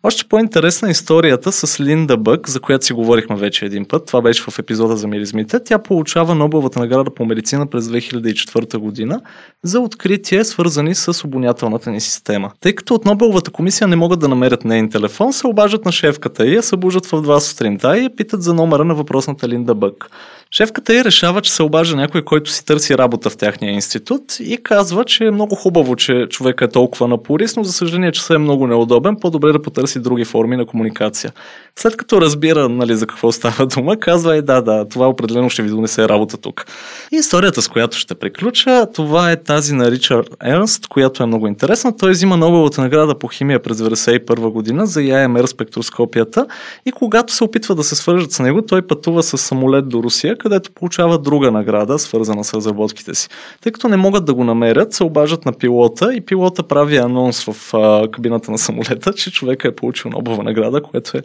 Още 0.07 0.25
по-интересна 0.29 0.87
е 0.87 0.91
историята 0.91 1.51
с 1.51 1.79
Линда 1.79 2.17
Бък, 2.17 2.49
за 2.49 2.59
която 2.59 2.85
си 2.85 2.93
говорихме 2.93 3.35
вече 3.35 3.65
един 3.65 3.85
път. 3.85 4.05
Това 4.05 4.21
беше 4.21 4.43
в 4.43 4.59
епизода 4.59 4.97
за 4.97 5.07
миризмите. 5.07 5.63
Тя 5.63 5.79
получава 5.79 6.35
Нобеловата 6.35 6.79
награда 6.79 7.13
по 7.13 7.25
медицина 7.25 7.67
през 7.67 7.85
2004 7.85 8.77
година 8.77 9.21
за 9.63 9.79
откритие, 9.79 10.43
свързани 10.43 10.95
с 10.95 11.23
обонятелната 11.25 11.91
ни 11.91 12.01
система. 12.01 12.51
Тъй 12.59 12.75
като 12.75 12.93
от 12.93 13.05
Нобеловата 13.05 13.51
комисия 13.51 13.87
не 13.87 13.95
могат 13.95 14.19
да 14.19 14.27
намерят 14.27 14.65
нейн 14.65 14.89
телефон, 14.89 15.33
се 15.33 15.47
обажат 15.47 15.85
на 15.85 15.91
шефката 15.91 16.47
и 16.47 16.55
я 16.55 16.63
събуждат 16.63 17.05
в 17.05 17.11
2 17.11 17.39
сутринта 17.39 17.97
и 17.97 18.03
я 18.03 18.15
питат 18.15 18.43
за 18.43 18.53
номера 18.53 18.85
на 18.85 18.95
въпросната 18.95 19.49
Линда 19.49 19.75
Бък. 19.75 20.09
Шефката 20.51 20.93
й 20.93 21.03
решава, 21.03 21.41
че 21.41 21.51
се 21.51 21.63
обажда 21.63 21.95
някой, 21.95 22.21
който 22.21 22.51
си 22.51 22.65
търси 22.65 22.97
работа 22.97 23.29
в 23.29 23.37
тяхния 23.37 23.73
институт 23.73 24.21
и 24.39 24.57
казва, 24.63 25.05
че 25.05 25.25
е 25.25 25.31
много 25.31 25.55
хубаво, 25.55 25.95
че 25.95 26.27
човек 26.29 26.61
е 26.61 26.67
толкова 26.67 27.07
напорис, 27.07 27.55
но 27.55 27.63
за 27.63 27.73
съжаление, 27.73 28.11
че 28.11 28.23
се 28.23 28.33
е 28.33 28.37
много 28.37 28.67
неудобен, 28.67 29.15
по-добре 29.21 29.51
да 29.51 29.61
потърси 29.61 29.99
други 29.99 30.25
форми 30.25 30.57
на 30.57 30.65
комуникация. 30.65 31.31
След 31.79 31.97
като 31.97 32.21
разбира 32.21 32.69
нали, 32.69 32.95
за 32.95 33.07
какво 33.07 33.31
става 33.31 33.65
дума, 33.65 33.97
казва 33.97 34.35
е 34.35 34.41
да, 34.41 34.61
да, 34.61 34.89
това 34.89 35.09
определено 35.09 35.49
ще 35.49 35.63
ви 35.63 35.69
донесе 35.69 36.09
работа 36.09 36.37
тук. 36.37 36.65
И 37.11 37.15
историята, 37.15 37.61
с 37.61 37.67
която 37.67 37.97
ще 37.97 38.15
приключа, 38.15 38.87
това 38.93 39.31
е 39.31 39.43
тази 39.43 39.73
на 39.73 39.91
Ричард 39.91 40.29
Ернст, 40.43 40.87
която 40.87 41.23
е 41.23 41.25
много 41.25 41.47
интересна. 41.47 41.97
Той 41.97 42.11
взима 42.11 42.37
Нобеловата 42.37 42.81
награда 42.81 43.19
по 43.19 43.27
химия 43.27 43.61
през 43.61 43.77
1991 43.77 44.49
година 44.49 44.85
за 44.85 45.01
ЯМР 45.01 45.45
спектроскопията 45.45 46.45
и 46.85 46.91
когато 46.91 47.33
се 47.33 47.43
опитва 47.43 47.75
да 47.75 47.83
се 47.83 47.95
свържат 47.95 48.31
с 48.31 48.39
него, 48.39 48.61
той 48.61 48.81
пътува 48.81 49.23
с 49.23 49.37
самолет 49.37 49.89
до 49.89 50.03
Русия, 50.03 50.34
където 50.37 50.71
получава 50.71 51.19
друга 51.19 51.51
награда, 51.51 51.99
свързана 51.99 52.43
с 52.43 52.53
разработките 52.53 53.15
си. 53.15 53.29
Тъй 53.61 53.71
като 53.71 53.87
не 53.87 53.97
могат 53.97 54.25
да 54.25 54.33
го 54.33 54.43
намерят, 54.43 54.93
се 54.93 55.03
обажат 55.03 55.45
на 55.45 55.53
пилота 55.53 56.13
и 56.13 56.21
пилота 56.21 56.63
прави 56.63 56.97
анонс 56.97 57.43
в 57.43 57.73
а, 57.73 58.11
кабината 58.11 58.51
на 58.51 58.57
самолета, 58.57 59.13
че 59.13 59.31
човека 59.31 59.67
е 59.67 59.75
получил 59.75 60.11
Нобелова 60.11 60.43
награда, 60.43 60.81
което 60.81 61.17
е 61.17 61.21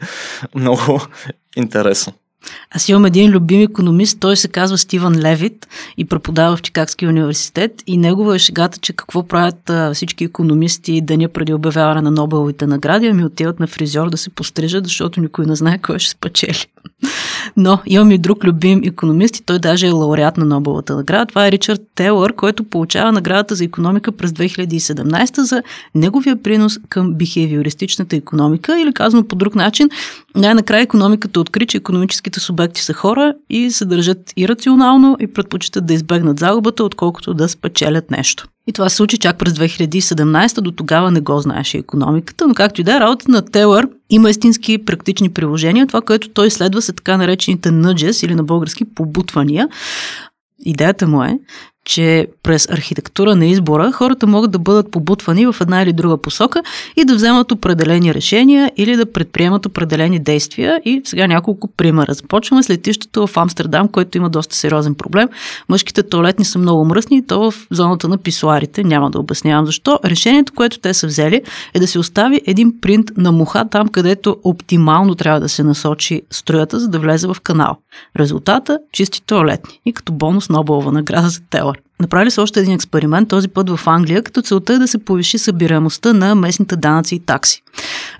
много 0.54 1.00
интересно. 1.56 2.12
Аз 2.70 2.88
имам 2.88 3.04
един 3.04 3.30
любим 3.30 3.60
економист, 3.60 4.20
той 4.20 4.36
се 4.36 4.48
казва 4.48 4.78
Стивън 4.78 5.16
Левит 5.16 5.68
и 5.96 6.04
преподава 6.04 6.56
в 6.56 6.62
Чикагския 6.62 7.08
университет 7.08 7.82
и 7.86 7.96
негова 7.96 8.34
е 8.34 8.38
шегата, 8.38 8.78
че 8.78 8.92
какво 8.92 9.28
правят 9.28 9.70
а, 9.70 9.94
всички 9.94 10.24
економисти 10.24 11.00
деня 11.00 11.28
преди 11.28 11.54
обявяване 11.54 12.00
на 12.00 12.10
Нобеловите 12.10 12.66
награди, 12.66 13.06
ами 13.06 13.24
отиват 13.24 13.60
на 13.60 13.66
фризьор 13.66 14.10
да 14.10 14.16
се 14.16 14.30
пострижат, 14.30 14.84
защото 14.84 15.20
никой 15.20 15.46
не 15.46 15.56
знае 15.56 15.78
кой 15.78 15.98
ще 15.98 16.10
спечели. 16.10 16.66
Но 17.56 17.78
имам 17.86 18.10
и 18.10 18.18
друг 18.18 18.44
любим 18.44 18.80
економист 18.84 19.36
и 19.36 19.42
той 19.42 19.58
даже 19.58 19.86
е 19.86 19.90
лауреат 19.90 20.36
на 20.36 20.44
Нобеловата 20.44 20.96
награда. 20.96 21.26
Това 21.26 21.46
е 21.46 21.52
Ричард 21.52 21.80
Тейлър, 21.94 22.32
който 22.32 22.64
получава 22.64 23.12
наградата 23.12 23.54
за 23.54 23.64
економика 23.64 24.12
през 24.12 24.30
2017 24.30 25.40
за 25.40 25.62
неговия 25.94 26.42
принос 26.42 26.78
към 26.88 27.14
бихевиористичната 27.14 28.16
економика 28.16 28.80
или 28.80 28.92
казано 28.92 29.24
по 29.24 29.36
друг 29.36 29.54
начин, 29.54 29.88
най-накрая 30.36 30.82
економиката 30.82 31.40
откри, 31.40 31.66
че 31.66 31.76
економическите 31.76 32.40
субекти 32.40 32.82
са 32.82 32.92
хора 32.92 33.34
и 33.50 33.70
се 33.70 33.84
държат 33.84 34.32
ирационално 34.36 35.16
и 35.20 35.26
предпочитат 35.26 35.86
да 35.86 35.94
избегнат 35.94 36.38
загубата, 36.38 36.84
отколкото 36.84 37.34
да 37.34 37.48
спечелят 37.48 38.10
нещо. 38.10 38.48
И 38.70 38.72
това 38.72 38.88
се 38.88 38.96
случи 38.96 39.18
чак 39.18 39.38
през 39.38 39.52
2017, 39.52 40.60
до 40.60 40.70
тогава 40.70 41.10
не 41.10 41.20
го 41.20 41.40
знаеше 41.40 41.78
економиката, 41.78 42.48
но 42.48 42.54
както 42.54 42.80
и 42.80 42.84
да 42.84 42.96
е, 42.96 43.00
работа 43.00 43.24
на 43.28 43.42
Телър 43.42 43.88
има 44.10 44.30
истински 44.30 44.78
практични 44.78 45.28
приложения. 45.28 45.86
Това, 45.86 46.00
което 46.00 46.28
той 46.28 46.50
следва 46.50 46.82
са 46.82 46.92
така 46.92 47.16
наречените 47.16 47.68
nudges 47.68 48.26
или 48.26 48.34
на 48.34 48.42
български 48.42 48.84
побутвания. 48.84 49.68
Идеята 50.64 51.08
му 51.08 51.24
е, 51.24 51.38
че 51.84 52.26
през 52.42 52.68
архитектура 52.70 53.36
на 53.36 53.46
избора 53.46 53.92
хората 53.92 54.26
могат 54.26 54.50
да 54.50 54.58
бъдат 54.58 54.90
побутвани 54.90 55.46
в 55.46 55.56
една 55.60 55.82
или 55.82 55.92
друга 55.92 56.16
посока 56.16 56.62
и 56.96 57.04
да 57.04 57.14
вземат 57.14 57.52
определени 57.52 58.14
решения 58.14 58.72
или 58.76 58.96
да 58.96 59.12
предприемат 59.12 59.66
определени 59.66 60.18
действия. 60.18 60.80
И 60.84 61.02
сега 61.04 61.26
няколко 61.26 61.68
примера. 61.68 62.14
Започваме 62.14 62.62
с 62.62 62.70
летището 62.70 63.26
в 63.26 63.36
Амстердам, 63.36 63.88
което 63.88 64.18
има 64.18 64.30
доста 64.30 64.56
сериозен 64.56 64.94
проблем. 64.94 65.28
Мъжките 65.68 66.02
туалетни 66.02 66.44
са 66.44 66.58
много 66.58 66.84
мръсни 66.84 67.16
и 67.16 67.26
то 67.26 67.50
в 67.50 67.66
зоната 67.70 68.08
на 68.08 68.18
писуарите. 68.18 68.84
Няма 68.84 69.10
да 69.10 69.18
обяснявам 69.18 69.66
защо. 69.66 69.98
Решението, 70.04 70.52
което 70.52 70.78
те 70.78 70.94
са 70.94 71.06
взели 71.06 71.42
е 71.74 71.80
да 71.80 71.86
се 71.86 71.98
остави 71.98 72.40
един 72.46 72.80
принт 72.80 73.10
на 73.16 73.32
муха 73.32 73.64
там, 73.70 73.88
където 73.88 74.36
оптимално 74.44 75.14
трябва 75.14 75.40
да 75.40 75.48
се 75.48 75.62
насочи 75.62 76.22
струята, 76.30 76.80
за 76.80 76.88
да 76.88 76.98
влезе 76.98 77.26
в 77.26 77.36
канал. 77.42 77.76
Резултата– 78.18 78.78
чисти 78.92 79.22
туалетни. 79.22 79.80
И 79.86 79.92
като 79.92 80.12
бонус 80.12 80.48
Нобелова 80.48 80.92
награда 80.92 81.28
за 81.28 81.40
Телър. 81.72 81.82
Направили 82.00 82.30
са 82.30 82.42
още 82.42 82.60
един 82.60 82.72
експеримент, 82.72 83.28
този 83.28 83.48
път 83.48 83.70
в 83.70 83.86
Англия, 83.86 84.22
като 84.22 84.42
целта 84.42 84.72
е 84.72 84.78
да 84.78 84.88
се 84.88 84.98
повиши 84.98 85.38
събираемостта 85.38 86.12
на 86.12 86.34
местните 86.34 86.76
данъци 86.76 87.14
и 87.14 87.18
такси. 87.18 87.62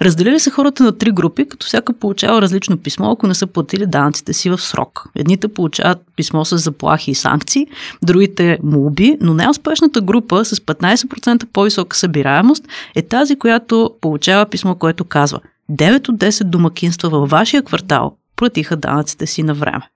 Разделили 0.02 0.40
се 0.40 0.50
хората 0.50 0.83
на 0.83 0.92
три 0.99 1.11
групи, 1.11 1.49
като 1.49 1.66
всяка 1.66 1.92
получава 1.92 2.42
различно 2.42 2.76
писмо, 2.76 3.11
ако 3.11 3.26
не 3.26 3.35
са 3.35 3.47
платили 3.47 3.87
данъците 3.87 4.33
си 4.33 4.50
в 4.50 4.59
срок. 4.59 5.04
Едните 5.14 5.49
получават 5.49 5.99
писмо 6.16 6.45
с 6.45 6.59
заплахи 6.59 7.11
и 7.11 7.14
санкции, 7.14 7.66
другите 8.02 8.59
молби, 8.62 9.16
но 9.21 9.35
най-успешната 9.35 10.00
група 10.00 10.45
с 10.45 10.57
15% 10.57 11.45
по-висока 11.52 11.97
събираемост 11.97 12.64
е 12.95 13.02
тази, 13.02 13.37
която 13.37 13.90
получава 14.00 14.47
писмо, 14.47 14.75
което 14.75 15.04
казва 15.04 15.40
9 15.73 16.09
от 16.09 16.16
10 16.16 16.45
домакинства 16.45 17.09
във 17.09 17.30
вашия 17.30 17.62
квартал 17.62 18.16
платиха 18.37 18.76
данъците 18.76 19.26
си 19.26 19.42
на 19.42 19.54
време 19.54 19.88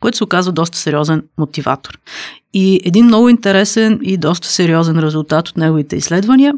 което 0.00 0.16
се 0.16 0.24
оказва 0.24 0.52
доста 0.52 0.78
сериозен 0.78 1.22
мотиватор. 1.38 1.98
И 2.54 2.80
един 2.84 3.04
много 3.04 3.28
интересен 3.28 4.00
и 4.02 4.16
доста 4.16 4.48
сериозен 4.48 4.98
резултат 4.98 5.48
от 5.48 5.56
неговите 5.56 5.96
изследвания 5.96 6.54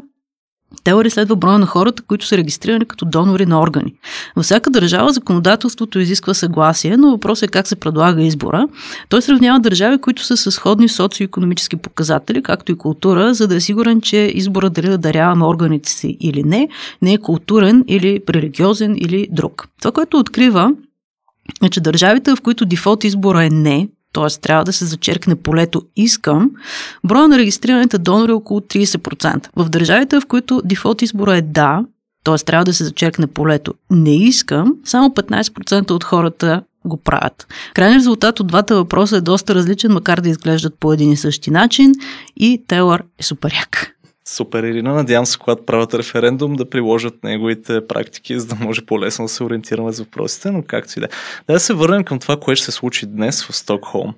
Телър 0.83 1.05
изследва 1.05 1.35
броя 1.35 1.59
на 1.59 1.65
хората, 1.65 2.03
които 2.03 2.25
са 2.25 2.37
регистрирани 2.37 2.85
като 2.85 3.05
донори 3.05 3.45
на 3.45 3.61
органи. 3.61 3.93
Във 4.35 4.45
всяка 4.45 4.69
държава 4.69 5.13
законодателството 5.13 5.99
изисква 5.99 6.33
съгласие, 6.33 6.97
но 6.97 7.11
въпросът 7.11 7.43
е 7.43 7.51
как 7.51 7.67
се 7.67 7.75
предлага 7.75 8.23
избора. 8.23 8.67
Той 9.09 9.21
сравнява 9.21 9.59
държави, 9.59 9.97
които 9.97 10.23
са 10.23 10.37
с 10.37 10.51
сходни 10.51 10.89
социо-економически 10.89 11.75
показатели, 11.75 12.43
както 12.43 12.71
и 12.71 12.77
култура, 12.77 13.33
за 13.33 13.47
да 13.47 13.55
е 13.55 13.59
сигурен, 13.59 14.01
че 14.01 14.17
избора 14.17 14.69
дали 14.69 14.89
да 14.89 14.97
даряваме 14.97 15.45
органите 15.45 15.89
си 15.89 16.17
или 16.19 16.43
не, 16.43 16.69
не 17.01 17.13
е 17.13 17.17
културен 17.17 17.83
или 17.87 18.21
религиозен 18.29 18.95
или 18.97 19.27
друг. 19.31 19.67
Това, 19.79 19.91
което 19.91 20.17
открива 20.17 20.71
е, 21.63 21.79
държавите, 21.79 22.35
в 22.35 22.41
които 22.41 22.65
дефолт 22.65 23.03
избора 23.03 23.45
е 23.45 23.49
не, 23.49 23.89
т.е. 24.13 24.39
трябва 24.41 24.63
да 24.63 24.73
се 24.73 24.85
зачеркне 24.85 25.35
полето 25.35 25.81
искам, 25.95 26.51
броя 27.03 27.27
на 27.27 27.37
регистрираните 27.37 27.97
донори 27.97 28.31
е 28.31 28.35
около 28.35 28.59
30%. 28.59 29.47
В 29.55 29.69
държавите, 29.69 30.19
в 30.19 30.25
които 30.25 30.61
дефолт 30.65 31.01
избора 31.01 31.37
е 31.37 31.41
да, 31.41 31.85
т.е. 32.23 32.35
трябва 32.35 32.65
да 32.65 32.73
се 32.73 32.83
зачеркне 32.83 33.27
полето 33.27 33.73
не 33.91 34.15
искам, 34.15 34.75
само 34.85 35.09
15% 35.09 35.91
от 35.91 36.03
хората 36.03 36.63
го 36.85 36.97
правят. 36.97 37.47
Крайният 37.73 37.99
резултат 37.99 38.39
от 38.39 38.47
двата 38.47 38.75
въпроса 38.75 39.17
е 39.17 39.21
доста 39.21 39.55
различен, 39.55 39.91
макар 39.91 40.21
да 40.21 40.29
изглеждат 40.29 40.75
по 40.79 40.93
един 40.93 41.11
и 41.11 41.17
същи 41.17 41.51
начин 41.51 41.91
и 42.37 42.63
Телър 42.67 43.03
е 43.19 43.23
суперяк. 43.23 43.92
Супер, 44.25 44.63
Ирина. 44.63 44.93
Надявам 44.93 45.25
се, 45.25 45.37
когато 45.37 45.65
правят 45.65 45.93
референдум, 45.93 46.53
да 46.53 46.69
приложат 46.69 47.23
неговите 47.23 47.87
практики, 47.87 48.39
за 48.39 48.47
да 48.47 48.55
може 48.55 48.85
по-лесно 48.85 49.25
да 49.25 49.29
се 49.29 49.43
ориентираме 49.43 49.91
за 49.91 50.03
въпросите, 50.03 50.51
но 50.51 50.63
както 50.67 50.99
и 50.99 51.01
да. 51.01 51.07
Да 51.47 51.59
се 51.59 51.73
върнем 51.73 52.03
към 52.03 52.19
това, 52.19 52.37
което 52.37 52.57
ще 52.61 52.65
се 52.65 52.71
случи 52.71 53.05
днес 53.05 53.43
в 53.43 53.55
Стокхолм. 53.55 54.13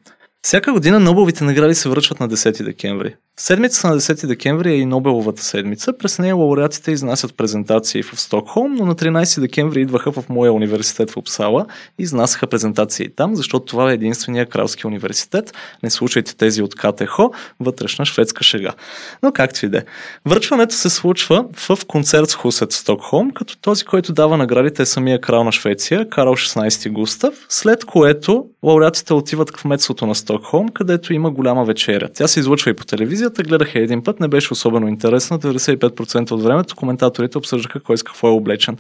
Всяка 0.45 0.73
година 0.73 0.99
Нобеловите 0.99 1.43
награди 1.43 1.75
се 1.75 1.89
връчват 1.89 2.19
на 2.19 2.29
10 2.29 2.63
декември. 2.63 3.15
Седмицата 3.39 3.87
на 3.87 3.99
10 3.99 4.27
декември 4.27 4.71
е 4.71 4.75
и 4.75 4.85
Нобеловата 4.85 5.43
седмица. 5.43 5.97
През 5.97 6.19
нея 6.19 6.35
лауреатите 6.35 6.91
изнасят 6.91 7.37
презентации 7.37 8.03
в 8.03 8.21
Стокхолм, 8.21 8.75
но 8.75 8.85
на 8.85 8.95
13 8.95 9.39
декември 9.39 9.81
идваха 9.81 10.11
в 10.11 10.23
моя 10.29 10.53
университет 10.53 11.11
в 11.11 11.17
Опсала 11.17 11.65
и 11.99 12.03
изнасяха 12.03 12.47
презентации 12.47 13.09
там, 13.15 13.35
защото 13.35 13.65
това 13.65 13.91
е 13.91 13.93
единствения 13.93 14.45
кралски 14.45 14.87
университет. 14.87 15.53
Не 15.83 15.89
слушайте 15.89 16.35
тези 16.35 16.61
от 16.61 16.75
КТХ, 16.75 17.17
вътрешна 17.59 18.05
шведска 18.05 18.43
шега. 18.43 18.73
Но 19.23 19.31
както 19.31 19.65
и 19.65 19.69
да 19.69 19.77
е. 19.77 19.83
Връчването 20.25 20.75
се 20.75 20.89
случва 20.89 21.45
в 21.53 21.77
концертхусет 21.87 22.73
в 22.73 22.75
Стокхолм, 22.75 23.31
като 23.31 23.57
този, 23.57 23.85
който 23.85 24.13
дава 24.13 24.37
наградите 24.37 24.81
е 24.81 24.85
самия 24.85 25.21
крал 25.21 25.43
на 25.43 25.51
Швеция, 25.51 26.09
Карл 26.09 26.35
16 26.35 26.91
Густав, 26.91 27.33
след 27.49 27.85
което 27.85 28.45
лауреатите 28.63 29.13
отиват 29.13 29.49
в 29.49 29.53
кметството 29.53 30.07
на 30.07 30.15
Стокхолм, 30.15 30.34
където 30.73 31.13
има 31.13 31.31
голяма 31.31 31.65
вечеря. 31.65 32.09
Тя 32.13 32.27
се 32.27 32.39
излъчва 32.39 32.71
и 32.71 32.73
по 32.73 32.85
телевизия 32.85 33.15
телевизията, 33.15 33.43
гледаха 33.43 33.79
един 33.79 34.03
път, 34.03 34.19
не 34.19 34.27
беше 34.27 34.53
особено 34.53 34.87
интересна. 34.87 35.39
95% 35.39 36.31
от 36.31 36.43
времето 36.43 36.75
коментаторите 36.75 37.37
обсъждаха 37.37 37.79
кой 37.79 37.97
с 37.97 38.03
какво 38.03 38.27
е 38.27 38.31
облечен. 38.31 38.77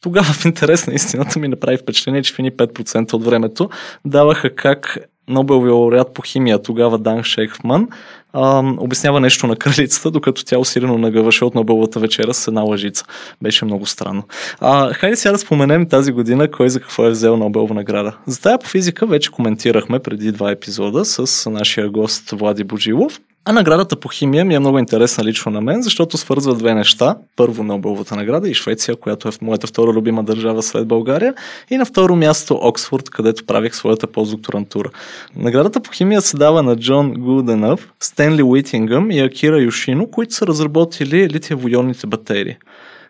Тогава 0.00 0.24
в 0.24 0.44
интерес 0.44 0.86
на 0.86 0.94
истината 0.94 1.38
ми 1.38 1.48
направи 1.48 1.76
впечатление, 1.76 2.22
че 2.22 2.34
фини 2.34 2.52
5% 2.52 3.12
от 3.12 3.24
времето 3.24 3.70
даваха 4.04 4.54
как 4.54 4.98
Нобеловия 5.28 5.74
лауреат 5.74 6.14
по 6.14 6.22
химия, 6.22 6.62
тогава 6.62 6.98
Дан 6.98 7.22
Шейхман, 7.22 7.88
а, 8.32 8.74
обяснява 8.78 9.20
нещо 9.20 9.46
на 9.46 9.56
кралицата, 9.56 10.10
докато 10.10 10.44
тя 10.44 10.58
усилено 10.58 10.98
нагъваше 10.98 11.44
от 11.44 11.54
Нобеловата 11.54 12.00
вечера 12.00 12.34
с 12.34 12.48
една 12.48 12.60
лъжица. 12.60 13.04
Беше 13.42 13.64
много 13.64 13.86
странно. 13.86 14.22
А, 14.60 14.92
хайде 14.92 15.16
сега 15.16 15.32
да 15.32 15.38
споменем 15.38 15.88
тази 15.88 16.12
година 16.12 16.50
кой 16.50 16.68
за 16.68 16.80
какво 16.80 17.06
е 17.06 17.10
взел 17.10 17.36
Нобелова 17.36 17.74
награда. 17.74 18.16
За 18.26 18.40
тая 18.40 18.58
по 18.58 18.68
физика 18.68 19.06
вече 19.06 19.30
коментирахме 19.30 19.98
преди 19.98 20.32
два 20.32 20.50
епизода 20.50 21.04
с 21.04 21.50
нашия 21.50 21.88
гост 21.88 22.30
Влади 22.30 22.64
Божилов. 22.64 23.20
А 23.48 23.52
наградата 23.52 23.96
по 23.96 24.08
химия 24.08 24.44
ми 24.44 24.54
е 24.54 24.58
много 24.58 24.78
интересна 24.78 25.24
лично 25.24 25.52
на 25.52 25.60
мен, 25.60 25.82
защото 25.82 26.18
свързва 26.18 26.54
две 26.54 26.74
неща. 26.74 27.16
Първо 27.36 27.62
Нобеловата 27.62 28.16
награда 28.16 28.48
и 28.48 28.54
Швеция, 28.54 28.96
която 28.96 29.28
е 29.28 29.30
моята 29.40 29.66
втора 29.66 29.92
любима 29.92 30.24
държава 30.24 30.62
след 30.62 30.86
България. 30.86 31.34
И 31.70 31.76
на 31.76 31.84
второ 31.84 32.16
място 32.16 32.58
Оксфорд, 32.62 33.10
където 33.10 33.46
правих 33.46 33.74
своята 33.74 34.06
постдокторантура. 34.06 34.90
Наградата 35.36 35.80
по 35.80 35.90
химия 35.92 36.20
се 36.22 36.36
дава 36.36 36.62
на 36.62 36.76
Джон 36.76 37.14
Гуденъв, 37.14 37.92
Стенли 38.00 38.42
Уитингъм 38.42 39.10
и 39.10 39.20
Акира 39.20 39.62
Юшино, 39.62 40.10
които 40.10 40.34
са 40.34 40.46
разработили 40.46 41.30
литиево-ионните 41.30 42.06
батерии. 42.06 42.56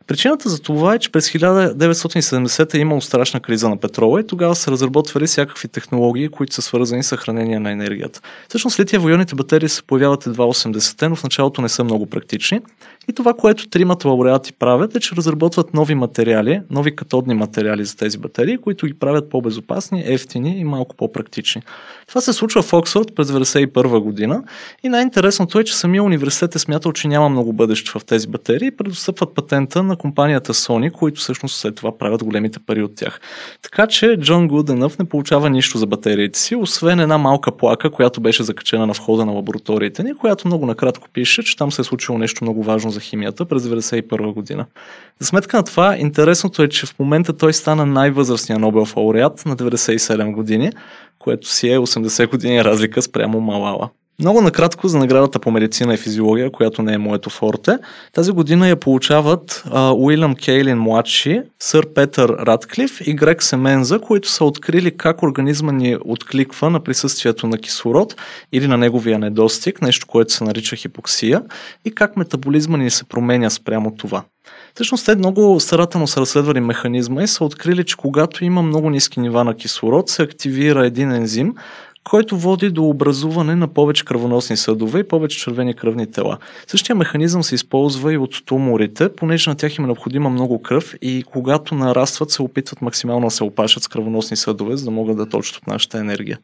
Причината 0.07 0.49
за 0.49 0.63
това 0.63 0.95
е, 0.95 0.99
че 0.99 1.13
през 1.13 1.31
1970 1.31 2.75
е 2.75 2.79
имало 2.79 3.01
страшна 3.01 3.41
криза 3.41 3.69
на 3.69 3.77
петрола 3.77 4.21
и 4.21 4.27
тогава 4.27 4.55
са 4.55 4.71
разработвали 4.71 5.27
всякакви 5.27 5.69
технологии, 5.69 6.29
които 6.29 6.55
са 6.55 6.63
свързани 6.63 7.03
с 7.03 7.07
съхранение 7.07 7.59
на 7.59 7.71
енергията. 7.71 8.21
Всъщност 8.49 8.79
лития-воионните 8.79 9.35
батерии 9.35 9.69
се 9.69 9.83
появяват 9.83 10.27
едва 10.27 10.45
80-те, 10.45 11.09
но 11.09 11.17
в 11.17 11.23
началото 11.23 11.63
не 11.63 11.69
са 11.69 11.85
много 11.85 12.07
практични. 12.07 12.61
И 13.09 13.13
това, 13.13 13.35
което 13.35 13.69
тримата 13.69 14.09
лауреати 14.09 14.53
правят 14.53 14.97
е, 14.97 15.01
че 15.01 15.17
разработват 15.17 15.75
нови 15.75 15.95
материали, 15.95 16.61
нови 16.71 16.97
катодни 16.97 17.35
материали 17.35 17.85
за 17.85 17.97
тези 17.97 18.19
батерии, 18.19 18.59
които 18.59 18.87
ги 18.87 18.95
правят 18.95 19.31
по-безопасни, 19.31 20.03
ефтини 20.07 20.59
и 20.59 20.65
малко 20.65 20.97
по-практични. 20.97 21.63
Това 22.09 22.21
се 22.21 22.33
случва 22.33 22.63
в 22.63 22.73
Оксфорд 22.73 23.15
през 23.17 23.29
1991 23.29 23.99
година 23.99 24.43
и 24.83 24.89
най-интересното 24.89 25.59
е, 25.59 25.65
че 25.65 25.77
самия 25.77 26.03
университет 26.03 26.55
е 26.55 26.59
смятал, 26.59 26.93
че 26.93 27.09
няма 27.09 27.29
много 27.29 27.53
бъдеще 27.53 27.91
в 27.99 28.05
тези 28.05 28.29
батерии 28.29 28.67
и 28.67 28.77
предостъпват 28.77 29.35
патента 29.35 29.83
на 29.83 29.96
компанията 29.97 30.55
Sony, 30.55 30.93
които 30.93 31.21
всъщност 31.21 31.57
след 31.57 31.75
това 31.75 31.99
правят 31.99 32.25
големите 32.25 32.59
пари 32.59 32.83
от 32.83 32.95
тях. 32.97 33.21
Така 33.63 33.87
че 33.87 34.17
Джон 34.17 34.49
Гуденъв 34.49 34.99
не 34.99 35.05
получава 35.05 35.51
нищо 35.51 35.79
за 35.79 35.87
батериите 35.87 36.39
си, 36.39 36.57
освен 36.57 37.01
една 37.01 37.19
малка 37.19 37.57
плака, 37.57 37.91
която 37.91 38.21
беше 38.21 38.43
закачена 38.43 38.87
на 38.87 38.93
входа 38.93 39.25
на 39.25 39.33
лабораториите 39.33 40.03
ни, 40.03 40.15
която 40.15 40.49
много 40.49 40.67
накратко 40.67 41.09
пише, 41.13 41.43
че 41.43 41.57
там 41.57 41.73
се 41.73 41.81
е 41.81 41.85
случило 41.85 42.19
нещо 42.19 42.45
много 42.45 42.63
важно 42.63 42.91
за 42.91 43.01
химията 43.01 43.45
през 43.45 43.63
1991 43.63 44.33
година. 44.33 44.67
За 45.19 45.27
сметка 45.27 45.57
на 45.57 45.65
това, 45.65 45.97
интересното 45.97 46.63
е, 46.63 46.69
че 46.69 46.87
в 46.87 46.99
момента 46.99 47.33
той 47.33 47.53
стана 47.53 47.87
най-възрастният 47.87 48.61
Нобелов 48.61 48.97
лауреат 48.97 49.47
на 49.47 49.57
97 49.57 50.33
години, 50.33 50.73
което 51.19 51.49
си 51.49 51.69
е 51.69 51.79
80 51.79 52.31
години 52.31 52.65
разлика 52.65 53.03
спрямо 53.03 53.41
Малала. 53.41 53.91
Много 54.21 54.41
накратко 54.41 54.89
за 54.89 54.99
наградата 54.99 55.39
по 55.39 55.51
медицина 55.51 55.95
и 55.95 55.97
физиология, 55.97 56.53
която 56.53 56.83
не 56.83 56.93
е 56.93 56.99
моето 56.99 57.31
форте. 57.31 57.79
Тази 58.13 58.33
година 58.33 58.69
я 58.69 58.77
получават 58.77 59.65
а, 59.71 59.93
Уилям 59.93 60.35
Кейлин 60.35 60.79
младши, 60.79 61.43
сър 61.59 61.87
Петър 61.95 62.29
Радклиф 62.29 63.07
и 63.07 63.15
Грег 63.15 63.43
Семенза, 63.43 63.99
които 63.99 64.29
са 64.29 64.45
открили 64.45 64.97
как 64.97 65.23
организма 65.23 65.73
ни 65.73 65.97
откликва 66.05 66.71
на 66.71 66.81
присъствието 66.81 67.47
на 67.47 67.59
кислород 67.59 68.17
или 68.53 68.67
на 68.67 68.77
неговия 68.77 69.19
недостиг, 69.19 69.83
нещо, 69.83 70.07
което 70.07 70.33
се 70.33 70.45
нарича 70.45 70.77
хипоксия, 70.77 71.43
и 71.85 71.95
как 71.95 72.17
метаболизма 72.17 72.79
ни 72.79 72.91
се 72.91 73.05
променя 73.05 73.51
спрямо 73.51 73.97
това. 73.97 74.23
Всъщност 74.75 75.07
те 75.07 75.17
много 75.17 75.61
старателно 75.61 76.07
са 76.07 76.21
разследвали 76.21 76.61
механизма 76.61 77.23
и 77.23 77.27
са 77.27 77.45
открили, 77.45 77.85
че 77.85 77.97
когато 77.97 78.45
има 78.45 78.63
много 78.63 78.91
ниски 78.91 79.21
нива 79.21 79.45
на 79.45 79.55
кислород, 79.55 80.09
се 80.09 80.23
активира 80.23 80.87
един 80.87 81.13
ензим, 81.13 81.55
който 82.11 82.37
води 82.37 82.71
до 82.71 82.85
образуване 82.85 83.55
на 83.55 83.69
повече 83.69 84.05
кръвоносни 84.05 84.57
съдове 84.57 84.99
и 84.99 85.09
повече 85.09 85.39
червени 85.39 85.75
кръвни 85.75 86.11
тела. 86.11 86.39
Същия 86.67 86.97
механизъм 86.97 87.43
се 87.43 87.55
използва 87.55 88.13
и 88.13 88.19
от 88.19 88.45
туморите, 88.45 89.13
понеже 89.13 89.51
на 89.51 89.57
тях 89.57 89.79
им 89.79 89.85
е 89.85 89.87
необходима 89.87 90.31
много 90.31 90.63
кръв 90.63 90.95
и 91.03 91.25
когато 91.33 91.75
нарастват 91.75 92.31
се 92.31 92.43
опитват 92.43 92.83
максимално 92.83 93.27
да 93.27 93.31
се 93.31 93.45
опашат 93.45 93.83
с 93.83 93.89
кръвоносни 93.89 94.37
съдове, 94.37 94.77
за 94.77 94.85
да 94.85 94.91
могат 94.91 95.17
да 95.17 95.29
точат 95.29 95.57
от 95.57 95.67
нашата 95.67 95.99
енергия. 95.99 96.39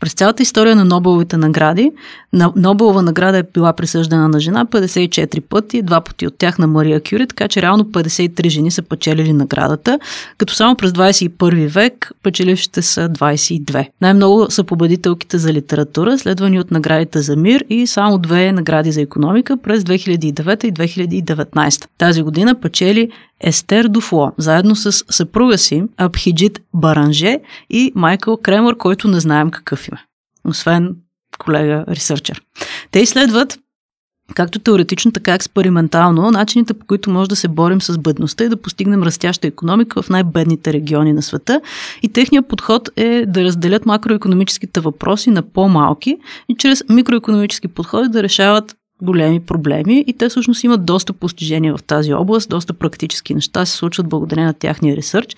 През 0.00 0.12
цялата 0.12 0.42
история 0.42 0.76
на 0.76 0.84
Нобеловите 0.84 1.36
награди, 1.36 1.92
на 2.32 2.52
Нобелова 2.56 3.02
награда 3.02 3.38
е 3.38 3.42
била 3.42 3.72
присъждана 3.72 4.28
на 4.28 4.40
жена 4.40 4.66
54 4.66 5.40
пъти, 5.40 5.82
два 5.82 6.00
пъти 6.00 6.26
от 6.26 6.38
тях 6.38 6.58
на 6.58 6.66
Мария 6.66 7.00
Кюри, 7.00 7.26
така 7.26 7.48
че 7.48 7.62
реално 7.62 7.84
53 7.84 8.48
жени 8.48 8.70
са 8.70 8.82
печелили 8.82 9.32
наградата, 9.32 9.98
като 10.38 10.54
само 10.54 10.76
през 10.76 10.92
21 10.92 11.68
век 11.68 12.12
печелившите 12.22 12.82
са 12.82 13.08
22. 13.08 13.88
Най-много 14.00 14.46
са 14.50 14.64
победителките 14.64 15.38
за 15.38 15.52
литература, 15.52 16.18
следвани 16.18 16.60
от 16.60 16.70
наградите 16.70 17.20
за 17.20 17.36
мир 17.36 17.64
и 17.68 17.86
само 17.86 18.18
две 18.18 18.52
награди 18.52 18.92
за 18.92 19.00
економика 19.00 19.56
през 19.56 19.82
2009 19.82 20.64
и 20.64 20.72
2019. 20.72 21.86
Тази 21.98 22.22
година 22.22 22.54
печели 22.54 23.10
Естер 23.40 23.88
Дуфло, 23.88 24.32
заедно 24.38 24.76
с 24.76 24.92
съпруга 24.92 25.58
си 25.58 25.82
Абхиджит 25.96 26.60
Баранже 26.74 27.40
и 27.70 27.92
Майкъл 27.94 28.36
Кремър, 28.36 28.76
който 28.76 29.08
не 29.08 29.20
знаем 29.20 29.50
какъв. 29.50 29.85
Освен 30.46 30.96
колега 31.38 31.84
ресърчер. 31.88 32.42
Те 32.90 33.00
изследват 33.00 33.58
както 34.34 34.58
теоретично, 34.58 35.12
така 35.12 35.34
експериментално, 35.34 36.30
начините 36.30 36.74
по 36.74 36.86
които 36.86 37.10
може 37.10 37.28
да 37.28 37.36
се 37.36 37.48
борим 37.48 37.82
с 37.82 37.98
бедността 37.98 38.44
и 38.44 38.48
да 38.48 38.56
постигнем 38.56 39.02
растяща 39.02 39.46
економика 39.46 40.02
в 40.02 40.08
най-бедните 40.08 40.72
региони 40.72 41.12
на 41.12 41.22
света. 41.22 41.60
И 42.02 42.08
техният 42.08 42.48
подход 42.48 42.88
е 42.96 43.26
да 43.26 43.44
разделят 43.44 43.86
макроекономическите 43.86 44.80
въпроси 44.80 45.30
на 45.30 45.42
по-малки 45.42 46.16
и 46.48 46.54
чрез 46.58 46.84
микроекономически 46.88 47.68
подходи 47.68 48.08
да 48.08 48.22
решават 48.22 48.76
големи 49.02 49.40
проблеми 49.40 50.04
и 50.06 50.12
те 50.12 50.28
всъщност 50.28 50.64
имат 50.64 50.84
доста 50.84 51.12
постижения 51.12 51.76
в 51.76 51.82
тази 51.82 52.14
област, 52.14 52.48
доста 52.48 52.72
практически 52.72 53.34
неща 53.34 53.66
се 53.66 53.76
случват 53.76 54.08
благодарение 54.08 54.46
на 54.46 54.54
тяхния 54.54 54.96
ресърч. 54.96 55.36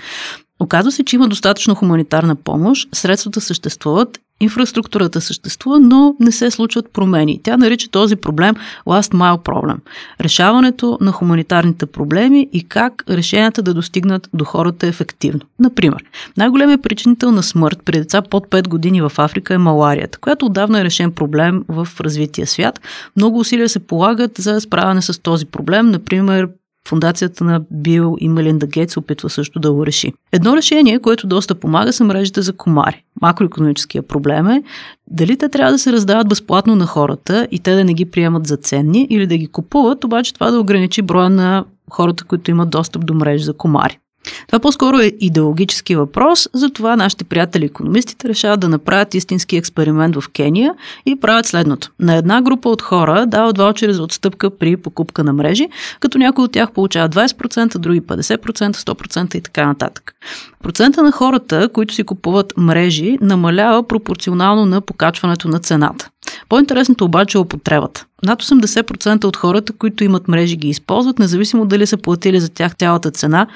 Оказва 0.60 0.92
се, 0.92 1.04
че 1.04 1.16
има 1.16 1.28
достатъчно 1.28 1.74
хуманитарна 1.74 2.36
помощ, 2.36 2.88
средствата 2.92 3.40
съществуват, 3.40 4.20
инфраструктурата 4.40 5.20
съществува, 5.20 5.80
но 5.80 6.14
не 6.20 6.32
се 6.32 6.50
случват 6.50 6.92
промени. 6.92 7.40
Тя 7.42 7.56
нарича 7.56 7.88
този 7.88 8.16
проблем 8.16 8.54
last 8.86 9.14
mile 9.14 9.42
проблем. 9.42 9.78
Решаването 10.20 10.98
на 11.00 11.12
хуманитарните 11.12 11.86
проблеми 11.86 12.48
и 12.52 12.68
как 12.68 13.04
решенията 13.10 13.62
да 13.62 13.74
достигнат 13.74 14.28
до 14.34 14.44
хората 14.44 14.86
ефективно. 14.86 15.40
Например, 15.58 16.04
най-големият 16.36 16.82
причинител 16.82 17.32
на 17.32 17.42
смърт 17.42 17.82
при 17.84 17.98
деца 17.98 18.22
под 18.22 18.46
5 18.46 18.68
години 18.68 19.00
в 19.02 19.12
Африка 19.18 19.54
е 19.54 19.58
маларията, 19.58 20.18
която 20.18 20.46
отдавна 20.46 20.80
е 20.80 20.84
решен 20.84 21.12
проблем 21.12 21.64
в 21.68 21.88
развития 22.00 22.46
свят. 22.46 22.80
Много 23.16 23.38
усилия 23.38 23.68
се 23.68 23.78
полагат 23.78 24.32
за 24.38 24.60
справяне 24.60 25.02
с 25.02 25.22
този 25.22 25.46
проблем, 25.46 25.90
например 25.90 26.48
Фундацията 26.88 27.44
на 27.44 27.60
Бил 27.70 28.16
и 28.20 28.28
Мелинда 28.28 28.66
Гейт 28.66 28.90
се 28.90 28.98
опитва 28.98 29.30
също 29.30 29.58
да 29.58 29.72
го 29.72 29.86
реши. 29.86 30.12
Едно 30.32 30.56
решение, 30.56 30.98
което 30.98 31.26
доста 31.26 31.54
помага 31.54 31.92
са 31.92 32.04
мрежите 32.04 32.42
за 32.42 32.52
комари. 32.52 33.02
Макроекономическия 33.22 34.02
проблем 34.02 34.46
е 34.46 34.62
дали 35.10 35.36
те 35.36 35.48
трябва 35.48 35.72
да 35.72 35.78
се 35.78 35.92
раздават 35.92 36.28
безплатно 36.28 36.76
на 36.76 36.86
хората 36.86 37.48
и 37.50 37.58
те 37.58 37.74
да 37.74 37.84
не 37.84 37.94
ги 37.94 38.04
приемат 38.04 38.46
за 38.46 38.56
ценни 38.56 39.06
или 39.10 39.26
да 39.26 39.36
ги 39.36 39.46
купуват, 39.46 40.04
обаче 40.04 40.34
това 40.34 40.50
да 40.50 40.60
ограничи 40.60 41.02
броя 41.02 41.30
на 41.30 41.64
хората, 41.90 42.24
които 42.24 42.50
имат 42.50 42.70
достъп 42.70 43.06
до 43.06 43.14
мрежи 43.14 43.44
за 43.44 43.52
комари. 43.52 43.98
Това 44.46 44.58
по-скоро 44.58 44.98
е 44.98 45.12
идеологически 45.20 45.96
въпрос, 45.96 46.48
затова 46.52 46.96
нашите 46.96 47.24
приятели 47.24 47.64
економистите 47.64 48.28
решават 48.28 48.60
да 48.60 48.68
направят 48.68 49.14
истински 49.14 49.56
експеримент 49.56 50.16
в 50.16 50.28
Кения 50.28 50.74
и 51.06 51.20
правят 51.20 51.46
следното. 51.46 51.90
На 52.00 52.14
една 52.14 52.42
група 52.42 52.68
от 52.68 52.82
хора 52.82 53.26
дават 53.26 53.58
ваучери 53.58 53.92
за 53.92 54.02
отстъпка 54.02 54.50
при 54.50 54.76
покупка 54.76 55.24
на 55.24 55.32
мрежи, 55.32 55.68
като 56.00 56.18
някои 56.18 56.44
от 56.44 56.52
тях 56.52 56.72
получават 56.72 57.14
20%, 57.14 57.78
други 57.78 58.00
50%, 58.00 58.72
100% 58.72 59.36
и 59.36 59.40
така 59.40 59.66
нататък. 59.66 60.14
Процента 60.62 61.02
на 61.02 61.12
хората, 61.12 61.68
които 61.68 61.94
си 61.94 62.04
купуват 62.04 62.52
мрежи, 62.56 63.18
намалява 63.20 63.88
пропорционално 63.88 64.66
на 64.66 64.80
покачването 64.80 65.48
на 65.48 65.58
цената. 65.58 66.10
По-интересното 66.48 67.04
обаче 67.04 67.38
е 67.38 67.40
употребата. 67.40 68.06
Над 68.24 68.42
80% 68.42 69.24
от 69.24 69.36
хората, 69.36 69.72
които 69.72 70.04
имат 70.04 70.28
мрежи, 70.28 70.56
ги 70.56 70.68
използват, 70.68 71.18
независимо 71.18 71.66
дали 71.66 71.86
са 71.86 71.96
платили 71.96 72.40
за 72.40 72.48
тях 72.48 72.76
цялата 72.76 73.10
цена 73.10 73.46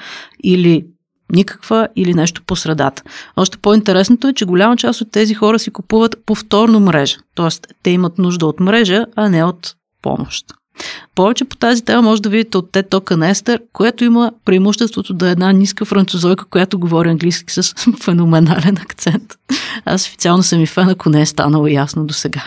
или 0.43 0.85
никаква 1.33 1.87
или 1.95 2.13
нещо 2.13 2.41
по 2.47 2.55
средата. 2.55 3.03
Още 3.37 3.57
по-интересното 3.57 4.27
е, 4.27 4.33
че 4.33 4.45
голяма 4.45 4.77
част 4.77 5.01
от 5.01 5.11
тези 5.11 5.33
хора 5.33 5.59
си 5.59 5.71
купуват 5.71 6.15
повторно 6.25 6.79
мрежа. 6.79 7.17
Тоест, 7.35 7.67
те 7.83 7.89
имат 7.89 8.17
нужда 8.17 8.45
от 8.45 8.59
мрежа, 8.59 9.05
а 9.15 9.29
не 9.29 9.43
от 9.43 9.75
помощ. 10.01 10.45
Повече 11.15 11.45
по 11.45 11.55
тази 11.55 11.85
тема 11.85 12.01
може 12.01 12.21
да 12.21 12.29
видите 12.29 12.57
от 12.57 12.71
Тето 12.71 13.01
Канестър, 13.01 13.61
което 13.73 14.03
има 14.03 14.31
преимуществото 14.45 15.13
да 15.13 15.27
е 15.27 15.31
една 15.31 15.51
ниска 15.51 15.85
французойка, 15.85 16.45
която 16.45 16.79
говори 16.79 17.09
английски 17.09 17.53
с 17.53 17.75
феноменален 18.03 18.77
акцент. 18.77 19.33
Аз 19.85 20.07
официално 20.07 20.43
съм 20.43 20.61
и 20.61 20.67
фен, 20.67 20.89
ако 20.89 21.09
не 21.09 21.21
е 21.21 21.25
станало 21.25 21.67
ясно 21.67 22.05
до 22.05 22.13
сега. 22.13 22.43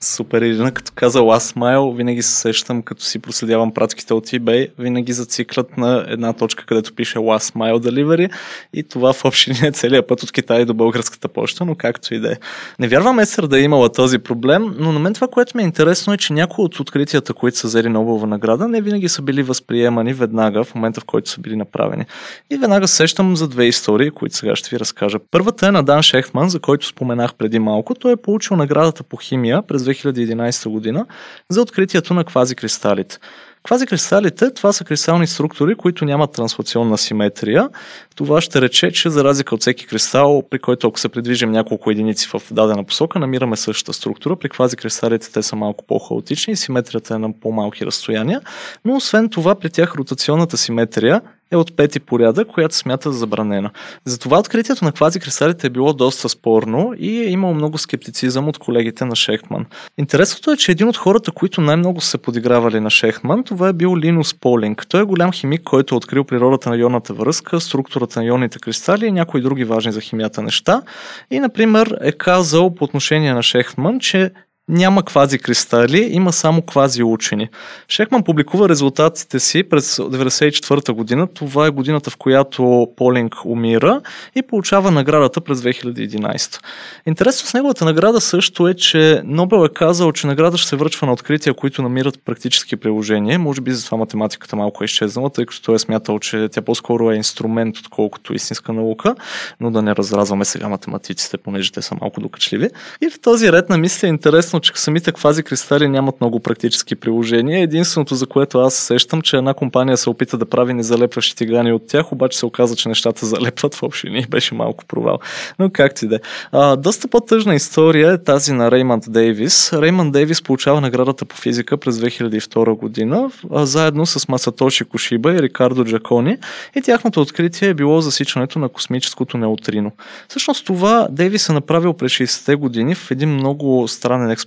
Супер, 0.00 0.42
Ирина, 0.42 0.72
като 0.72 0.92
каза 0.94 1.18
Last 1.18 1.56
Mile, 1.56 1.96
винаги 1.96 2.22
се 2.22 2.34
сещам, 2.34 2.82
като 2.82 3.02
си 3.02 3.18
проследявам 3.18 3.74
пратките 3.74 4.14
от 4.14 4.26
eBay, 4.26 4.68
винаги 4.78 5.12
зациклят 5.12 5.76
на 5.76 6.06
една 6.08 6.32
точка, 6.32 6.66
където 6.66 6.94
пише 6.94 7.18
Last 7.18 7.54
Mile 7.54 7.78
Delivery 7.78 8.30
и 8.72 8.82
това 8.82 9.12
в 9.12 9.24
общи 9.24 9.52
е 9.66 9.70
целият 9.70 10.08
път 10.08 10.22
от 10.22 10.32
Китай 10.32 10.64
до 10.64 10.74
българската 10.74 11.28
почта, 11.28 11.64
но 11.64 11.74
както 11.74 12.14
и 12.14 12.20
да 12.20 12.32
е. 12.32 12.36
Не 12.78 12.88
вярвам 12.88 13.18
Есър 13.18 13.46
да 13.46 13.58
е 13.58 13.62
имала 13.62 13.92
този 13.92 14.18
проблем, 14.18 14.74
но 14.78 14.92
на 14.92 14.98
мен 14.98 15.14
това, 15.14 15.28
което 15.28 15.56
ми 15.56 15.62
е 15.62 15.66
интересно 15.66 16.12
е, 16.12 16.16
че 16.16 16.32
някои 16.32 16.64
от 16.64 16.80
откритията, 16.80 17.34
които 17.34 17.58
са 17.58 17.66
взели 17.66 17.88
Нобелова 17.88 18.26
награда, 18.26 18.68
не 18.68 18.80
винаги 18.80 19.08
са 19.08 19.22
били 19.22 19.42
възприемани 19.42 20.12
веднага 20.12 20.64
в 20.64 20.74
момента, 20.74 21.00
в 21.00 21.04
който 21.04 21.30
са 21.30 21.40
били 21.40 21.56
направени. 21.56 22.04
И 22.50 22.56
веднага 22.56 22.88
сещам 22.88 23.36
за 23.36 23.48
две 23.48 23.64
истории, 23.64 24.10
които 24.10 24.36
сега 24.36 24.56
ще 24.56 24.70
ви 24.70 24.80
разкажа. 24.80 25.18
Първата 25.30 25.66
е 25.66 25.70
на 25.70 25.82
Дан 25.82 26.02
Шехтман, 26.02 26.48
за 26.48 26.60
който 26.60 26.86
споменах 26.86 27.34
преди 27.34 27.58
малко. 27.58 27.94
Той 27.94 28.12
е 28.12 28.16
получил 28.16 28.56
наградата 28.56 29.02
по 29.02 29.16
химия 29.16 29.62
през 29.62 29.85
2011 29.86 30.68
година 30.68 31.06
за 31.50 31.62
откритието 31.62 32.14
на 32.14 32.24
квазикристалите. 32.24 33.18
Квазикристалите, 33.66 34.50
това 34.50 34.72
са 34.72 34.84
кристални 34.84 35.26
структури, 35.26 35.74
които 35.74 36.04
нямат 36.04 36.32
трансфлационна 36.32 36.98
симетрия. 36.98 37.68
Това 38.16 38.40
ще 38.40 38.60
рече, 38.60 38.90
че 38.90 39.10
за 39.10 39.24
разлика 39.24 39.54
от 39.54 39.60
всеки 39.60 39.86
кристал, 39.86 40.42
при 40.50 40.58
който 40.58 40.88
ако 40.88 41.00
се 41.00 41.08
придвижим 41.08 41.50
няколко 41.50 41.90
единици 41.90 42.28
в 42.28 42.42
дадена 42.50 42.84
посока, 42.84 43.18
намираме 43.18 43.56
същата 43.56 43.92
структура. 43.92 44.36
При 44.36 44.48
квазикристалите 44.48 45.32
те 45.32 45.42
са 45.42 45.56
малко 45.56 45.84
по-хаотични 45.86 46.52
и 46.52 46.56
симетрията 46.56 47.14
е 47.14 47.18
на 47.18 47.32
по-малки 47.40 47.86
разстояния. 47.86 48.40
Но 48.84 48.96
освен 48.96 49.28
това, 49.28 49.54
при 49.54 49.70
тях 49.70 49.94
ротационната 49.94 50.56
симетрия 50.56 51.20
е 51.50 51.56
от 51.56 51.76
пети 51.76 52.00
порядък, 52.00 52.48
която 52.48 52.76
смята 52.76 53.12
за 53.12 53.18
забранена. 53.18 53.70
Затова 54.04 54.38
откритието 54.38 54.84
на 54.84 54.92
квазикристалите 54.92 55.66
е 55.66 55.70
било 55.70 55.92
доста 55.92 56.28
спорно 56.28 56.94
и 56.98 57.20
е 57.20 57.30
имало 57.30 57.54
много 57.54 57.78
скептицизъм 57.78 58.48
от 58.48 58.58
колегите 58.58 59.04
на 59.04 59.16
Шехтман. 59.16 59.66
Интересното 59.98 60.50
е, 60.50 60.56
че 60.56 60.72
един 60.72 60.88
от 60.88 60.96
хората, 60.96 61.32
които 61.32 61.60
най-много 61.60 62.00
са 62.00 62.18
подигравали 62.18 62.80
на 62.80 62.90
Шехтман, 62.90 63.44
това 63.44 63.68
е 63.68 63.72
бил 63.72 63.96
Линус 63.96 64.34
Полинг. 64.34 64.86
Той 64.88 65.00
е 65.00 65.04
голям 65.04 65.32
химик, 65.32 65.62
който 65.62 65.94
е 65.94 65.96
открил 65.96 66.24
природата 66.24 66.70
на 66.70 66.76
ионната 66.76 67.14
връзка, 67.14 67.60
структурата 67.60 68.20
на 68.20 68.26
ионните 68.26 68.58
кристали 68.58 69.06
и 69.06 69.12
някои 69.12 69.40
други 69.40 69.64
важни 69.64 69.92
за 69.92 70.00
химията 70.00 70.42
неща. 70.42 70.82
И, 71.30 71.40
например, 71.40 71.98
е 72.00 72.12
казал 72.12 72.74
по 72.74 72.84
отношение 72.84 73.34
на 73.34 73.42
Шехтман, 73.42 74.00
че 74.00 74.30
няма 74.68 75.02
квази 75.02 75.38
кристали, 75.38 76.08
има 76.10 76.32
само 76.32 76.62
квази 76.62 77.02
учени. 77.02 77.48
Шехман 77.88 78.22
публикува 78.22 78.68
резултатите 78.68 79.40
си 79.40 79.62
през 79.62 79.96
1994 79.96 80.92
година. 80.92 81.26
Това 81.26 81.66
е 81.66 81.70
годината, 81.70 82.10
в 82.10 82.16
която 82.16 82.88
Полинг 82.96 83.34
умира 83.44 84.00
и 84.34 84.42
получава 84.42 84.90
наградата 84.90 85.40
през 85.40 85.60
2011. 85.60 86.60
Интересно 87.06 87.48
с 87.48 87.54
неговата 87.54 87.84
награда 87.84 88.20
също 88.20 88.68
е, 88.68 88.74
че 88.74 89.22
Нобел 89.24 89.64
е 89.64 89.74
казал, 89.74 90.12
че 90.12 90.26
награда 90.26 90.56
ще 90.56 90.68
се 90.68 90.76
връчва 90.76 91.06
на 91.06 91.12
открития, 91.12 91.54
които 91.54 91.82
намират 91.82 92.18
практически 92.24 92.76
приложения. 92.76 93.38
Може 93.38 93.60
би 93.60 93.72
затова 93.72 93.98
математиката 93.98 94.56
малко 94.56 94.84
е 94.84 94.86
изчезнала, 94.86 95.30
тъй 95.30 95.46
като 95.46 95.62
той 95.62 95.74
е 95.74 95.78
смятал, 95.78 96.18
че 96.18 96.48
тя 96.52 96.62
по-скоро 96.62 97.10
е 97.10 97.16
инструмент, 97.16 97.78
отколкото 97.78 98.34
истинска 98.34 98.72
наука, 98.72 99.14
но 99.60 99.70
да 99.70 99.82
не 99.82 99.96
разразваме 99.96 100.44
сега 100.44 100.68
математиците, 100.68 101.38
понеже 101.38 101.72
те 101.72 101.82
са 101.82 101.94
малко 102.00 102.20
докачливи. 102.20 102.68
И 103.00 103.10
в 103.10 103.20
този 103.20 103.52
ред 103.52 103.68
на 103.68 103.78
мисля 103.78 104.08
е 104.08 104.10
интересно, 104.10 104.55
че 104.60 104.72
самите 104.74 105.12
квази 105.12 105.42
кристали 105.42 105.88
нямат 105.88 106.20
много 106.20 106.40
практически 106.40 106.96
приложения. 106.96 107.62
Единственото, 107.62 108.14
за 108.14 108.26
което 108.26 108.58
аз 108.58 108.74
сещам, 108.74 109.22
че 109.22 109.36
една 109.36 109.54
компания 109.54 109.96
се 109.96 110.10
опита 110.10 110.38
да 110.38 110.46
прави 110.46 110.74
незалепващи 110.74 111.36
тигани 111.36 111.72
от 111.72 111.86
тях, 111.86 112.12
обаче 112.12 112.38
се 112.38 112.46
оказа, 112.46 112.76
че 112.76 112.88
нещата 112.88 113.26
залепват 113.26 113.74
в 113.74 113.82
общини. 113.82 114.26
Беше 114.30 114.54
малко 114.54 114.84
провал. 114.84 115.18
Но 115.58 115.70
как 115.70 115.94
ти 115.94 116.08
да. 116.08 116.18
А, 116.52 116.76
доста 116.76 117.08
по-тъжна 117.08 117.54
история 117.54 118.12
е 118.12 118.24
тази 118.24 118.52
на 118.52 118.70
Реймонд 118.70 119.04
Дейвис. 119.08 119.72
Реймонд 119.72 120.12
Дейвис 120.12 120.42
получава 120.42 120.80
наградата 120.80 121.24
по 121.24 121.36
физика 121.36 121.76
през 121.76 121.96
2002 121.96 122.76
година, 122.76 123.30
а, 123.54 123.66
заедно 123.66 124.06
с 124.06 124.28
Масатоши 124.28 124.84
Кошиба 124.84 125.32
и 125.32 125.42
Рикардо 125.42 125.84
Джакони. 125.84 126.38
И 126.76 126.82
тяхното 126.82 127.20
откритие 127.20 127.68
е 127.68 127.74
било 127.74 128.00
засичането 128.00 128.58
на 128.58 128.68
космическото 128.68 129.38
неутрино. 129.38 129.92
Всъщност 130.28 130.66
това 130.66 131.08
Дейвис 131.10 131.48
е 131.48 131.52
направил 131.52 131.92
през 131.92 132.12
60-те 132.12 132.54
години 132.54 132.94
в 132.94 133.10
един 133.10 133.34
много 133.34 133.88
странен 133.88 134.30
експеримент, 134.30 134.45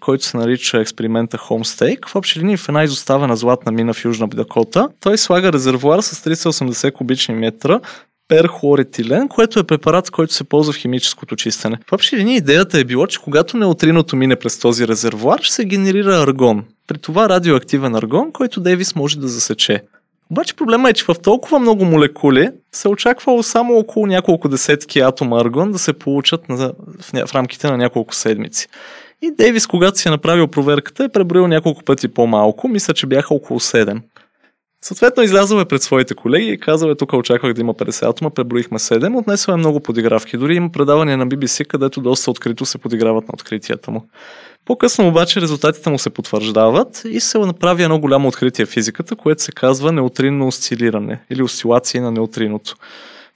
който 0.00 0.24
се 0.24 0.36
нарича 0.36 0.80
експеримента 0.80 1.38
Homestake. 1.38 2.08
В 2.08 2.16
общи 2.16 2.40
линии 2.40 2.56
в 2.56 2.68
една 2.68 2.84
изоставена 2.84 3.36
златна 3.36 3.72
мина 3.72 3.94
в 3.94 4.04
Южна 4.04 4.28
Дакота 4.28 4.88
той 5.00 5.18
слага 5.18 5.52
резервуар 5.52 6.00
с 6.00 6.30
380 6.30 6.92
кубични 6.92 7.34
метра 7.34 7.80
перхлоретилен, 8.28 9.28
което 9.28 9.58
е 9.58 9.64
препарат, 9.64 10.10
който 10.10 10.34
се 10.34 10.44
ползва 10.44 10.72
в 10.72 10.76
химическото 10.76 11.36
чистене. 11.36 11.78
В 11.90 11.92
общи 11.92 12.16
линии 12.16 12.36
идеята 12.36 12.78
е 12.78 12.84
било, 12.84 13.06
че 13.06 13.20
когато 13.20 13.56
неутриното 13.56 14.16
мине 14.16 14.36
през 14.36 14.58
този 14.58 14.88
резервуар, 14.88 15.38
ще 15.42 15.54
се 15.54 15.64
генерира 15.64 16.22
аргон. 16.22 16.64
При 16.86 16.98
това 16.98 17.28
радиоактивен 17.28 17.94
аргон, 17.94 18.32
който 18.32 18.60
Дейвис 18.60 18.94
може 18.94 19.18
да 19.18 19.28
засече. 19.28 19.82
Обаче 20.30 20.54
проблема 20.54 20.90
е, 20.90 20.92
че 20.92 21.04
в 21.04 21.14
толкова 21.22 21.58
много 21.58 21.84
молекули 21.84 22.50
се 22.72 22.88
очаквало 22.88 23.42
само 23.42 23.78
около 23.78 24.06
няколко 24.06 24.48
десетки 24.48 25.00
атома 25.00 25.40
аргон 25.40 25.72
да 25.72 25.78
се 25.78 25.92
получат 25.92 26.48
на, 26.48 26.56
в, 26.56 26.72
в 27.26 27.34
рамките 27.34 27.66
на 27.66 27.76
няколко 27.76 28.14
седмици. 28.14 28.68
И 29.24 29.30
Дейвис, 29.30 29.66
когато 29.66 29.98
си 29.98 30.08
е 30.08 30.10
направил 30.10 30.48
проверката, 30.48 31.04
е 31.04 31.08
преброил 31.08 31.46
няколко 31.46 31.84
пъти 31.84 32.08
по-малко, 32.08 32.68
мисля, 32.68 32.94
че 32.94 33.06
бяха 33.06 33.34
около 33.34 33.60
7. 33.60 34.00
Съответно, 34.82 35.22
излязъл 35.22 35.60
е 35.60 35.64
пред 35.64 35.82
своите 35.82 36.14
колеги 36.14 36.48
и 36.48 36.58
казал 36.58 36.88
е, 36.88 36.94
тук 36.94 37.12
очаквах 37.12 37.52
да 37.52 37.60
има 37.60 37.74
50 37.74 38.10
атома, 38.10 38.30
преброихме 38.30 38.78
7, 38.78 39.18
отнесъл 39.18 39.52
е 39.52 39.56
много 39.56 39.80
подигравки. 39.80 40.36
Дори 40.36 40.54
има 40.54 40.72
предавания 40.72 41.16
на 41.16 41.26
BBC, 41.26 41.66
където 41.66 42.00
доста 42.00 42.30
открито 42.30 42.66
се 42.66 42.78
подиграват 42.78 43.28
на 43.28 43.32
откритията 43.34 43.90
му. 43.90 44.06
По-късно 44.64 45.08
обаче 45.08 45.40
резултатите 45.40 45.90
му 45.90 45.98
се 45.98 46.10
потвърждават 46.10 47.02
и 47.08 47.20
се 47.20 47.38
направи 47.38 47.82
едно 47.82 47.98
голямо 47.98 48.28
откритие 48.28 48.64
в 48.64 48.70
физиката, 48.70 49.16
което 49.16 49.42
се 49.42 49.52
казва 49.52 49.92
неутринно 49.92 50.46
осцилиране 50.46 51.20
или 51.30 51.42
осцилации 51.42 52.00
на 52.00 52.10
неутриното. 52.10 52.76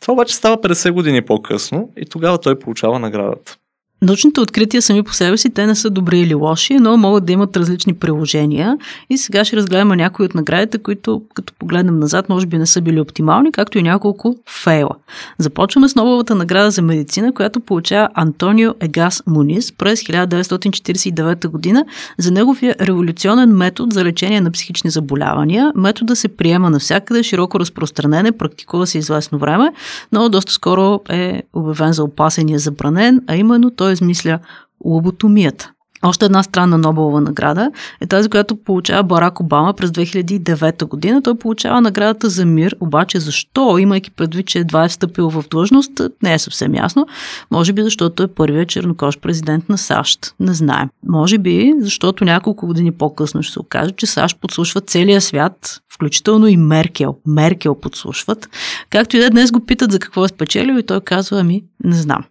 Това 0.01 0.13
обаче 0.13 0.35
става 0.35 0.57
50 0.57 0.91
години 0.91 1.23
по-късно 1.23 1.91
и 1.97 2.07
тогава 2.07 2.39
той 2.39 2.59
получава 2.59 2.99
наградата. 2.99 3.57
Научните 4.03 4.41
открития 4.41 4.83
сами 4.83 5.03
по 5.03 5.15
себе 5.15 5.37
си, 5.37 5.51
те 5.51 5.67
не 5.67 5.75
са 5.75 5.91
добри 5.91 6.21
или 6.21 6.35
лоши, 6.35 6.75
но 6.75 6.97
могат 6.97 7.25
да 7.25 7.33
имат 7.33 7.57
различни 7.57 7.95
приложения. 7.95 8.79
И 9.11 9.19
сега 9.19 9.45
ще 9.45 9.57
разгледаме 9.57 9.97
някои 9.97 10.27
от 10.27 10.35
наградите, 10.35 10.79
които, 10.79 11.23
като 11.35 11.53
погледнем 11.59 11.99
назад, 11.99 12.29
може 12.29 12.47
би 12.47 12.59
не 12.59 12.67
са 12.67 12.81
били 12.81 13.01
оптимални, 13.01 13.53
както 13.53 13.79
и 13.79 13.83
няколко 13.83 14.37
фейла. 14.63 14.91
Започваме 15.39 15.89
с 15.89 15.95
новата 15.95 16.35
награда 16.35 16.71
за 16.71 16.83
медицина, 16.83 17.33
която 17.33 17.61
получава 17.61 18.09
Антонио 18.15 18.75
Егас 18.81 19.23
Мунис 19.27 19.73
през 19.73 20.01
1949 20.03 21.49
година 21.49 21.85
за 22.19 22.31
неговия 22.31 22.77
революционен 22.81 23.51
метод 23.51 23.95
за 23.95 24.05
лечение 24.05 24.41
на 24.41 24.51
психични 24.51 24.91
заболявания. 24.91 25.73
Метода 25.75 26.17
се 26.17 26.29
приема 26.29 26.71
навсякъде, 26.71 27.23
широко 27.23 27.61
разпространен, 27.61 28.35
практикува 28.39 28.87
се 28.87 28.99
известно 28.99 29.39
време, 29.39 29.73
но 30.13 30.29
доста 30.29 30.53
скоро 30.53 31.01
е 31.09 31.43
обявен 31.53 31.93
за 31.93 32.05
опасен 32.05 32.49
и 32.49 32.55
е 32.55 32.59
забранен, 32.59 33.21
а 33.27 33.37
именно 33.37 33.71
той 33.71 33.88
той 33.89 33.93
измисля 33.93 34.39
лоботомията. 34.85 35.73
Още 36.03 36.25
една 36.25 36.43
странна 36.43 36.79
Нобелова 36.79 37.21
награда 37.21 37.71
е 38.01 38.07
тази, 38.07 38.29
която 38.29 38.57
получава 38.57 39.03
Барак 39.03 39.41
Обама 39.41 39.75
през 39.75 39.91
2009 39.91 40.85
година. 40.85 41.23
Той 41.23 41.35
получава 41.35 41.81
наградата 41.81 42.29
за 42.29 42.47
мир, 42.47 42.77
обаче 42.81 43.21
защо, 43.21 43.79
имайки 43.79 44.11
предвид, 44.11 44.47
че 44.47 44.59
едва 44.59 44.85
е 44.85 44.89
встъпил 44.89 45.31
в 45.31 45.45
длъжност, 45.51 45.91
не 46.23 46.35
е 46.35 46.39
съвсем 46.39 46.75
ясно. 46.75 47.07
Може 47.51 47.73
би 47.73 47.83
защото 47.83 48.23
е 48.23 48.29
първият 48.29 48.69
чернокож 48.69 49.19
президент 49.19 49.69
на 49.69 49.79
САЩ. 49.79 50.35
Не 50.41 50.55
знаем. 50.55 50.89
Може 51.09 51.39
би 51.39 51.73
защото 51.81 52.25
няколко 52.25 52.67
години 52.67 52.93
по-късно 52.93 53.43
ще 53.43 53.53
се 53.53 53.61
окаже, 53.61 53.91
че 53.91 54.07
САЩ 54.07 54.41
подслушва 54.41 54.81
целия 54.81 55.21
свят, 55.21 55.81
включително 55.95 56.47
и 56.47 56.57
Меркел. 56.57 57.17
Меркел 57.27 57.75
подслушват. 57.75 58.49
Както 58.91 59.17
и 59.17 59.21
да 59.21 59.31
днес 59.31 59.51
го 59.51 59.67
питат 59.67 59.93
за 59.93 59.99
какво 59.99 60.25
е 60.25 60.29
спечелил 60.29 60.79
и 60.79 60.87
той 60.87 61.01
казва, 61.01 61.41
ами 61.41 61.65
не 61.85 61.97
знам. 61.97 62.25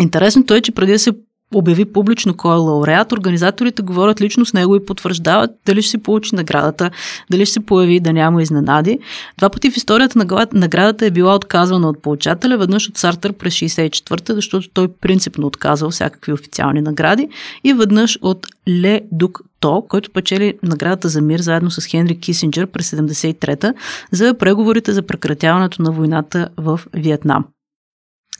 Интересното 0.00 0.54
е, 0.54 0.60
че 0.60 0.72
преди 0.72 0.92
да 0.92 0.98
се 0.98 1.12
обяви 1.54 1.84
публично 1.84 2.36
кой 2.36 2.54
е 2.54 2.58
лауреат, 2.58 3.12
организаторите 3.12 3.82
говорят 3.82 4.20
лично 4.20 4.46
с 4.46 4.52
него 4.52 4.76
и 4.76 4.86
потвърждават 4.86 5.50
дали 5.66 5.82
ще 5.82 5.90
се 5.90 6.02
получи 6.02 6.34
наградата, 6.34 6.90
дали 7.30 7.46
ще 7.46 7.52
се 7.52 7.60
появи 7.60 8.00
да 8.00 8.12
няма 8.12 8.42
изненади. 8.42 8.98
Два 9.38 9.50
пъти 9.50 9.70
в 9.70 9.76
историята 9.76 10.18
на 10.18 10.46
наградата 10.52 11.06
е 11.06 11.10
била 11.10 11.34
отказвана 11.34 11.88
от 11.88 12.02
получателя, 12.02 12.58
веднъж 12.58 12.88
от 12.88 12.98
Сартър 12.98 13.32
през 13.32 13.54
64-та, 13.54 14.34
защото 14.34 14.68
той 14.68 14.88
принципно 14.88 15.46
отказал 15.46 15.90
всякакви 15.90 16.32
официални 16.32 16.80
награди 16.80 17.28
и 17.64 17.74
веднъж 17.74 18.18
от 18.22 18.46
Ле 18.68 19.00
Дук 19.12 19.40
то, 19.60 19.84
който 19.88 20.10
печели 20.10 20.58
наградата 20.62 21.08
за 21.08 21.20
мир 21.20 21.40
заедно 21.40 21.70
с 21.70 21.86
Хенри 21.86 22.20
Кисинджер 22.20 22.66
през 22.66 22.90
73-та 22.90 23.74
за 24.12 24.34
преговорите 24.34 24.92
за 24.92 25.02
прекратяването 25.02 25.82
на 25.82 25.92
войната 25.92 26.48
в 26.56 26.80
Виетнам. 26.94 27.44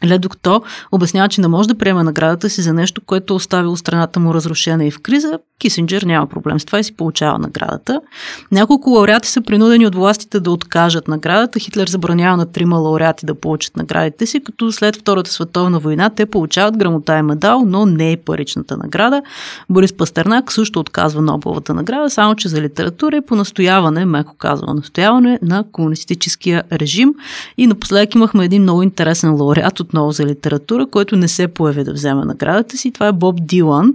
Ледокто 0.04 0.62
обяснява, 0.92 1.28
че 1.28 1.40
не 1.40 1.48
може 1.48 1.68
да 1.68 1.74
приема 1.74 2.04
наградата 2.04 2.50
си 2.50 2.62
за 2.62 2.72
нещо, 2.72 3.00
което 3.00 3.34
е 3.34 3.36
оставило 3.36 3.76
страната 3.76 4.20
му 4.20 4.34
разрушена 4.34 4.84
и 4.84 4.90
в 4.90 5.00
криза. 5.00 5.38
Кисинджер 5.58 6.02
няма 6.02 6.26
проблем 6.26 6.60
с 6.60 6.64
това 6.64 6.78
и 6.78 6.84
си 6.84 6.96
получава 6.96 7.38
наградата. 7.38 8.00
Няколко 8.52 8.90
лауреати 8.90 9.28
са 9.28 9.40
принудени 9.40 9.86
от 9.86 9.94
властите 9.94 10.40
да 10.40 10.50
откажат 10.50 11.08
наградата. 11.08 11.58
Хитлер 11.58 11.88
забранява 11.88 12.36
на 12.36 12.46
трима 12.46 12.76
лауреати 12.76 13.26
да 13.26 13.34
получат 13.34 13.76
наградите 13.76 14.26
си, 14.26 14.40
като 14.44 14.72
след 14.72 14.96
Втората 14.96 15.30
световна 15.30 15.78
война 15.78 16.10
те 16.10 16.26
получават 16.26 16.76
грамота 16.76 17.18
и 17.18 17.22
медал, 17.22 17.62
но 17.66 17.86
не 17.86 18.12
и 18.12 18.16
паричната 18.16 18.76
награда. 18.76 19.22
Борис 19.70 19.92
Пастернак 19.92 20.52
също 20.52 20.80
отказва 20.80 21.22
Нобеловата 21.22 21.74
награда, 21.74 22.10
само 22.10 22.34
че 22.34 22.48
за 22.48 22.60
литература 22.60 23.16
и 23.16 23.20
по 23.20 23.34
настояване, 23.34 24.04
меко 24.04 24.34
казва, 24.38 24.74
настояване 24.74 25.38
на 25.42 25.64
комунистическия 25.72 26.62
режим. 26.72 27.14
И 27.56 27.66
напоследък 27.66 28.14
имахме 28.14 28.44
един 28.44 28.62
много 28.62 28.82
интересен 28.82 29.34
лауреат 29.34 29.80
от 29.80 29.89
отново 29.90 30.12
за 30.12 30.26
литература, 30.26 30.86
който 30.86 31.16
не 31.16 31.28
се 31.28 31.48
появи 31.48 31.84
да 31.84 31.92
вземе 31.92 32.24
наградата 32.24 32.76
си. 32.76 32.90
Това 32.90 33.06
е 33.06 33.12
Боб 33.12 33.36
Дилан 33.40 33.94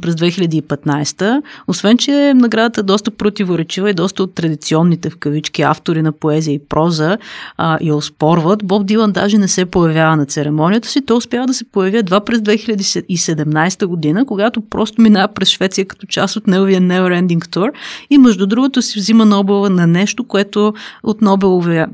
през 0.00 0.14
2015. 0.14 1.42
Освен, 1.68 1.98
че 1.98 2.34
наградата 2.34 2.80
е 2.80 2.82
доста 2.82 3.10
противоречива 3.10 3.90
и 3.90 3.94
доста 3.94 4.22
от 4.22 4.34
традиционните 4.34 5.10
в 5.10 5.16
кавички 5.16 5.62
автори 5.62 6.02
на 6.02 6.12
поезия 6.12 6.54
и 6.54 6.58
проза 6.68 7.18
а, 7.56 7.78
я 7.80 7.94
оспорват, 7.94 8.64
Боб 8.64 8.86
Дилан 8.86 9.12
даже 9.12 9.38
не 9.38 9.48
се 9.48 9.64
появява 9.64 10.16
на 10.16 10.26
церемонията 10.26 10.88
си. 10.88 11.06
Той 11.06 11.16
успява 11.16 11.46
да 11.46 11.54
се 11.54 11.64
появи 11.64 11.96
едва 11.96 12.20
през 12.20 12.38
2017 12.38 13.86
година, 13.86 14.26
когато 14.26 14.60
просто 14.60 15.02
минава 15.02 15.28
през 15.28 15.48
Швеция 15.48 15.86
като 15.86 16.06
част 16.06 16.36
от 16.36 16.46
неговия 16.46 16.80
Never 16.80 17.22
Ending 17.22 17.46
Tour 17.46 17.72
и 18.10 18.18
между 18.18 18.46
другото 18.46 18.82
си 18.82 18.98
взима 18.98 19.24
Нобела 19.24 19.70
на 19.70 19.86
нещо, 19.86 20.24
което 20.24 20.74
от 21.02 21.22
Нобеловия 21.22 21.88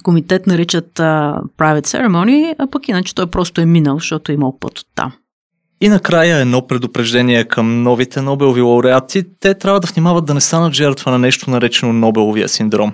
комитет 0.00 0.46
наричат 0.46 1.00
а, 1.00 1.40
private 1.58 1.86
ceremony, 1.86 2.54
а 2.58 2.66
пък 2.66 2.88
иначе 2.88 3.14
той 3.14 3.26
просто 3.26 3.60
е 3.60 3.66
минал, 3.66 3.98
защото 3.98 4.32
е 4.32 4.34
имал 4.34 4.58
път 4.60 4.78
от 4.78 4.86
там. 4.94 5.12
И 5.80 5.88
накрая 5.88 6.38
едно 6.38 6.66
предупреждение 6.66 7.44
към 7.44 7.82
новите 7.82 8.22
Нобелови 8.22 8.60
лауреати. 8.60 9.22
Те 9.40 9.54
трябва 9.54 9.80
да 9.80 9.86
внимават 9.86 10.24
да 10.24 10.34
не 10.34 10.40
станат 10.40 10.72
жертва 10.72 11.10
на 11.10 11.18
нещо 11.18 11.50
наречено 11.50 11.92
Нобеловия 11.92 12.48
синдром. 12.48 12.92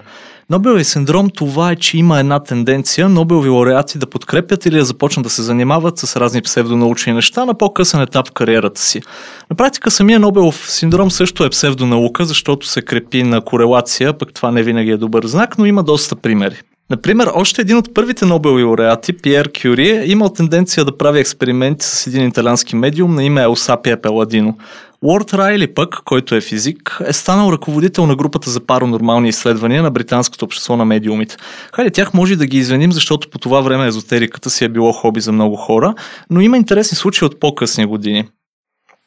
Нобелови 0.51 0.85
синдром 0.85 1.31
това 1.31 1.73
е, 1.73 1.77
че 1.77 1.99
има 1.99 2.19
една 2.19 2.39
тенденция 2.41 3.09
Нобелови 3.09 3.49
лауреати 3.49 3.99
да 3.99 4.07
подкрепят 4.07 4.67
или 4.67 4.79
да 4.79 4.85
започнат 4.85 5.25
да 5.25 5.31
се 5.31 5.43
занимават 5.43 5.99
с 5.99 6.17
разни 6.17 6.43
псевдонаучни 6.43 7.13
неща 7.13 7.45
на 7.45 7.55
по-късен 7.55 8.01
етап 8.01 8.29
в 8.29 8.33
кариерата 8.33 8.81
си. 8.81 9.03
На 9.51 9.57
практика 9.57 9.91
самия 9.91 10.21
Нобелов 10.21 10.71
синдром 10.71 11.11
също 11.11 11.45
е 11.45 11.51
псевдонаука, 11.51 12.25
защото 12.25 12.67
се 12.67 12.83
крепи 12.83 13.23
на 13.23 13.41
корелация, 13.41 14.19
пък 14.19 14.35
това 14.35 14.51
не 14.51 14.63
винаги 14.63 14.91
е 14.91 14.97
добър 14.97 15.27
знак, 15.27 15.59
но 15.59 15.67
има 15.67 15.83
доста 15.83 16.17
примери. 16.17 16.57
Например, 16.91 17.31
още 17.35 17.61
един 17.61 17.77
от 17.77 17.95
първите 17.95 18.27
Нобелови 18.27 18.63
лауреати, 18.63 19.13
Пьер 19.13 19.51
Кюри, 19.63 19.89
е 19.89 20.05
имал 20.07 20.29
тенденция 20.29 20.85
да 20.85 20.97
прави 20.97 21.21
експерименти 21.21 21.85
с 21.87 22.07
един 22.07 22.29
италиански 22.29 22.77
медиум 22.77 23.15
на 23.15 23.25
име 23.25 23.43
Елсапия 23.43 24.03
Пеладино. 24.03 24.59
Уорд 25.03 25.35
Райли 25.35 25.75
пък, 25.75 25.95
който 26.05 26.35
е 26.35 26.41
физик, 26.41 27.01
е 27.07 27.13
станал 27.13 27.53
ръководител 27.53 28.07
на 28.07 28.17
групата 28.17 28.51
за 28.51 28.61
паранормални 28.61 29.29
изследвания 29.29 29.83
на 29.83 29.91
Британското 29.91 30.45
общество 30.45 30.77
на 30.77 30.85
медиумите. 30.85 31.37
Хайде, 31.75 31.91
тях 31.91 32.15
може 32.15 32.37
да 32.37 32.47
ги 32.47 32.59
извиним, 32.59 32.93
защото 32.93 33.31
по 33.31 33.39
това 33.39 33.61
време 33.61 33.87
езотериката 33.87 34.51
си 34.51 34.65
е 34.65 34.69
било 34.69 34.93
хоби 34.93 35.21
за 35.21 35.33
много 35.33 35.57
хора, 35.57 35.95
но 36.31 36.41
има 36.41 36.57
интересни 36.57 36.97
случаи 36.97 37.27
от 37.27 37.41
по-късни 37.41 37.87
години. 37.87 38.25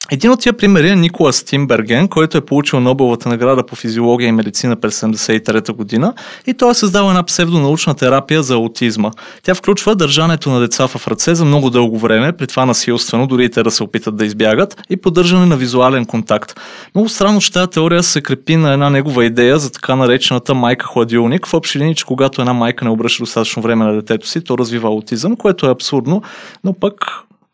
Един 0.10 0.32
от 0.32 0.40
тия 0.40 0.54
примери 0.54 0.90
е 0.90 0.96
Николас 0.96 1.44
Тимберген, 1.44 2.08
който 2.08 2.38
е 2.38 2.46
получил 2.46 2.80
Нобеловата 2.80 3.30
награда 3.30 3.66
по 3.66 3.76
физиология 3.76 4.28
и 4.28 4.32
медицина 4.32 4.76
през 4.76 5.02
1973 5.02 5.72
година 5.72 6.14
и 6.48 6.54
той 6.54 6.72
е 6.72 6.74
създал 6.74 7.10
една 7.10 7.24
псевдонаучна 7.24 7.96
терапия 7.96 8.44
за 8.44 8.54
аутизма. 8.54 9.12
Тя 9.44 9.56
включва 9.56 9.96
държането 9.96 10.50
на 10.50 10.60
деца 10.60 10.88
в 10.88 11.08
ръце 11.08 11.36
за 11.36 11.46
много 11.46 11.70
дълго 11.70 11.98
време, 11.98 12.34
при 12.34 12.48
това 12.48 12.66
насилствено, 12.66 13.28
дори 13.28 13.46
и 13.46 13.50
те 13.50 13.64
да 13.64 13.72
се 13.72 13.84
опитат 13.84 14.16
да 14.16 14.26
избягат, 14.26 14.82
и 14.90 14.98
поддържане 14.98 15.46
на 15.46 15.58
визуален 15.58 16.06
контакт. 16.06 16.60
Много 16.96 17.10
странно, 17.10 17.42
че 17.42 17.52
тази 17.52 17.70
теория 17.70 18.04
се 18.04 18.22
крепи 18.22 18.56
на 18.56 18.74
една 18.74 18.90
негова 18.90 19.26
идея 19.26 19.60
за 19.60 19.72
така 19.72 19.96
наречената 19.96 20.54
майка 20.54 20.86
хладилник, 20.86 21.48
в 21.48 21.54
общи 21.54 21.80
линии, 21.80 21.96
че 21.96 22.06
когато 22.06 22.42
една 22.42 22.54
майка 22.54 22.86
не 22.86 22.92
обръща 22.92 23.24
достатъчно 23.24 23.62
време 23.62 23.86
на 23.86 23.94
детето 23.94 24.28
си, 24.28 24.44
то 24.44 24.58
развива 24.58 24.88
аутизъм, 24.88 25.36
което 25.36 25.66
е 25.66 25.72
абсурдно, 25.72 26.22
но 26.64 26.74
пък 26.74 27.06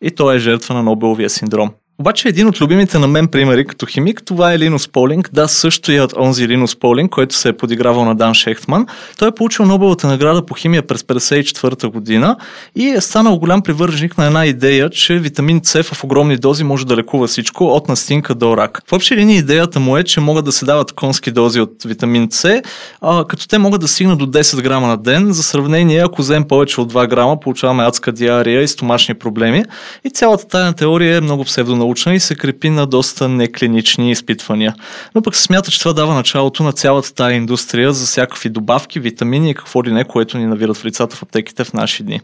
и 0.01 0.11
той 0.11 0.35
е 0.35 0.39
жертва 0.39 0.75
на 0.75 0.83
Нобеловия 0.83 1.29
синдром. 1.29 1.71
Обаче 1.99 2.27
един 2.27 2.47
от 2.47 2.61
любимите 2.61 2.99
на 2.99 3.07
мен 3.07 3.27
примери 3.27 3.65
като 3.65 3.85
химик, 3.85 4.21
това 4.25 4.53
е 4.53 4.59
Линус 4.59 4.87
Полинг. 4.87 5.29
Да, 5.33 5.47
също 5.47 5.91
и 5.91 5.99
от 5.99 6.13
онзи 6.17 6.47
Линус 6.47 6.75
Полинг, 6.75 7.11
който 7.11 7.35
се 7.35 7.49
е 7.49 7.53
подигравал 7.53 8.05
на 8.05 8.15
Дан 8.15 8.33
Шехтман. 8.33 8.87
Той 9.19 9.27
е 9.27 9.31
получил 9.31 9.65
Нобеловата 9.65 10.07
награда 10.07 10.45
по 10.45 10.53
химия 10.53 10.87
през 10.87 11.01
1954 11.01 11.87
година 11.87 12.37
и 12.75 12.87
е 12.87 13.01
станал 13.01 13.37
голям 13.37 13.61
привърженик 13.61 14.17
на 14.17 14.25
една 14.25 14.45
идея, 14.45 14.89
че 14.89 15.19
витамин 15.19 15.61
С 15.63 15.83
в 15.83 16.03
огромни 16.03 16.37
дози 16.37 16.63
може 16.63 16.85
да 16.85 16.97
лекува 16.97 17.27
всичко, 17.27 17.65
от 17.65 17.87
настинка 17.87 18.35
до 18.35 18.57
рак. 18.57 18.81
В 18.89 18.93
общи 18.93 19.15
линии 19.15 19.37
идеята 19.37 19.79
му 19.79 19.97
е, 19.97 20.03
че 20.03 20.19
могат 20.19 20.45
да 20.45 20.51
се 20.51 20.65
дават 20.65 20.91
конски 20.91 21.31
дози 21.31 21.61
от 21.61 21.83
витамин 21.85 22.27
С, 22.31 22.61
а, 23.01 23.25
като 23.25 23.47
те 23.47 23.57
могат 23.57 23.81
да 23.81 23.87
стигнат 23.87 24.19
до 24.19 24.25
10 24.27 24.61
грама 24.61 24.87
на 24.87 24.97
ден. 24.97 25.33
За 25.33 25.43
сравнение, 25.43 26.03
ако 26.05 26.21
вземем 26.21 26.47
повече 26.47 26.81
от 26.81 26.93
2 26.93 27.07
грама, 27.07 27.39
получаваме 27.39 27.83
адска 27.83 28.11
диария 28.11 28.61
и 28.61 28.67
стомашни 28.67 29.15
проблеми. 29.15 29.63
И 30.05 30.09
цялата 30.09 30.47
тая 30.47 30.73
теория 30.73 31.17
е 31.17 31.21
много 31.21 31.43
псевдонаучна 31.43 31.86
научна 31.87 32.15
и 32.15 32.19
се 32.19 32.35
крепи 32.35 32.69
на 32.69 32.85
доста 32.85 33.29
неклинични 33.29 34.11
изпитвания. 34.11 34.75
Но 35.15 35.21
пък 35.21 35.35
се 35.35 35.43
смята, 35.43 35.71
че 35.71 35.79
това 35.79 35.93
дава 35.93 36.13
началото 36.13 36.63
на 36.63 36.73
цялата 36.73 37.13
тая 37.13 37.35
индустрия 37.35 37.93
за 37.93 38.05
всякакви 38.05 38.49
добавки, 38.49 38.99
витамини 38.99 39.49
и 39.49 39.53
какво 39.53 39.83
ли 39.83 39.91
не, 39.91 40.03
което 40.03 40.37
ни 40.37 40.45
навират 40.45 40.77
в 40.77 40.85
лицата 40.85 41.15
в 41.15 41.23
аптеките 41.23 41.63
в 41.63 41.73
наши 41.73 42.03
дни. 42.03 42.21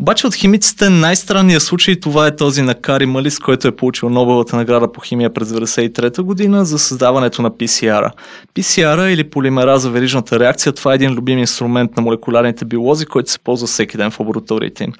Обаче 0.00 0.26
от 0.26 0.34
химиците 0.34 0.90
най-странният 0.90 1.62
случай 1.62 2.00
това 2.00 2.26
е 2.26 2.36
този 2.36 2.62
на 2.62 2.74
Кари 2.74 3.06
Малис, 3.06 3.38
който 3.38 3.68
е 3.68 3.76
получил 3.76 4.08
Нобелата 4.08 4.56
награда 4.56 4.92
по 4.92 5.00
химия 5.00 5.34
през 5.34 5.48
1993 5.48 6.22
година 6.22 6.64
за 6.64 6.78
създаването 6.78 7.42
на 7.42 7.50
PCR. 7.50 8.10
PCR 8.54 9.06
или 9.06 9.30
полимера 9.30 9.78
за 9.78 9.90
верижната 9.90 10.40
реакция, 10.40 10.72
това 10.72 10.92
е 10.92 10.94
един 10.94 11.14
любим 11.14 11.38
инструмент 11.38 11.96
на 11.96 12.02
молекулярните 12.02 12.64
биолози, 12.64 13.06
който 13.06 13.30
се 13.30 13.38
ползва 13.38 13.66
всеки 13.66 13.96
ден 13.96 14.10
в 14.10 14.20
лабораториите 14.20 14.84
им. 14.84 14.92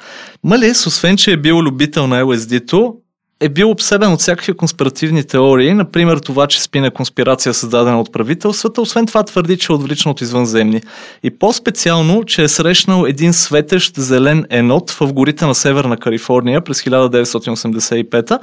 Малис, 0.44 0.86
освен 0.86 1.16
че 1.16 1.32
е 1.32 1.36
бил 1.36 1.56
любител 1.56 2.06
на 2.06 2.22
LSD-то, 2.22 2.94
е 3.40 3.48
бил 3.48 3.70
обсебен 3.70 4.12
от 4.12 4.20
всякакви 4.20 4.52
конспиративни 4.52 5.24
теории, 5.24 5.74
например 5.74 6.18
това, 6.18 6.46
че 6.46 6.62
спина 6.62 6.90
конспирация 6.90 7.54
създадена 7.54 8.00
от 8.00 8.12
правителствата, 8.12 8.80
освен 8.80 9.06
това 9.06 9.22
твърди, 9.22 9.58
че 9.58 9.72
е 9.72 9.74
отвличан 9.74 10.12
от 10.12 10.20
извънземни. 10.20 10.82
И 11.22 11.30
по-специално, 11.30 12.24
че 12.24 12.42
е 12.42 12.48
срещнал 12.48 13.04
един 13.06 13.32
светещ 13.32 13.96
зелен 13.96 14.44
енот 14.50 14.90
в 14.90 15.12
горите 15.12 15.46
на 15.46 15.54
Северна 15.54 15.96
Калифорния 15.96 16.60
през 16.60 16.82
1985 16.82 18.38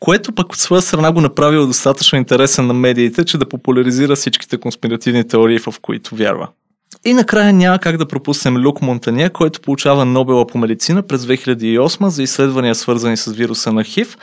което 0.00 0.32
пък 0.32 0.52
от 0.52 0.58
своя 0.58 0.82
страна 0.82 1.12
го 1.12 1.20
направило 1.20 1.66
достатъчно 1.66 2.18
интересен 2.18 2.66
на 2.66 2.74
медиите, 2.74 3.24
че 3.24 3.38
да 3.38 3.48
популяризира 3.48 4.16
всичките 4.16 4.58
конспиративни 4.58 5.28
теории, 5.28 5.58
в 5.58 5.74
които 5.82 6.14
вярва. 6.14 6.48
И 7.04 7.12
накрая 7.12 7.52
няма 7.52 7.78
как 7.78 7.96
да 7.96 8.08
пропуснем 8.08 8.56
Люк 8.56 8.82
Монтания, 8.82 9.30
който 9.30 9.60
получава 9.60 10.04
Нобела 10.04 10.46
по 10.46 10.58
медицина 10.58 11.02
през 11.02 11.22
2008 11.22 12.06
за 12.06 12.22
изследвания 12.22 12.74
свързани 12.74 13.16
с 13.16 13.32
вируса 13.32 13.72
на 13.72 13.84
ХИВ, 13.84 14.16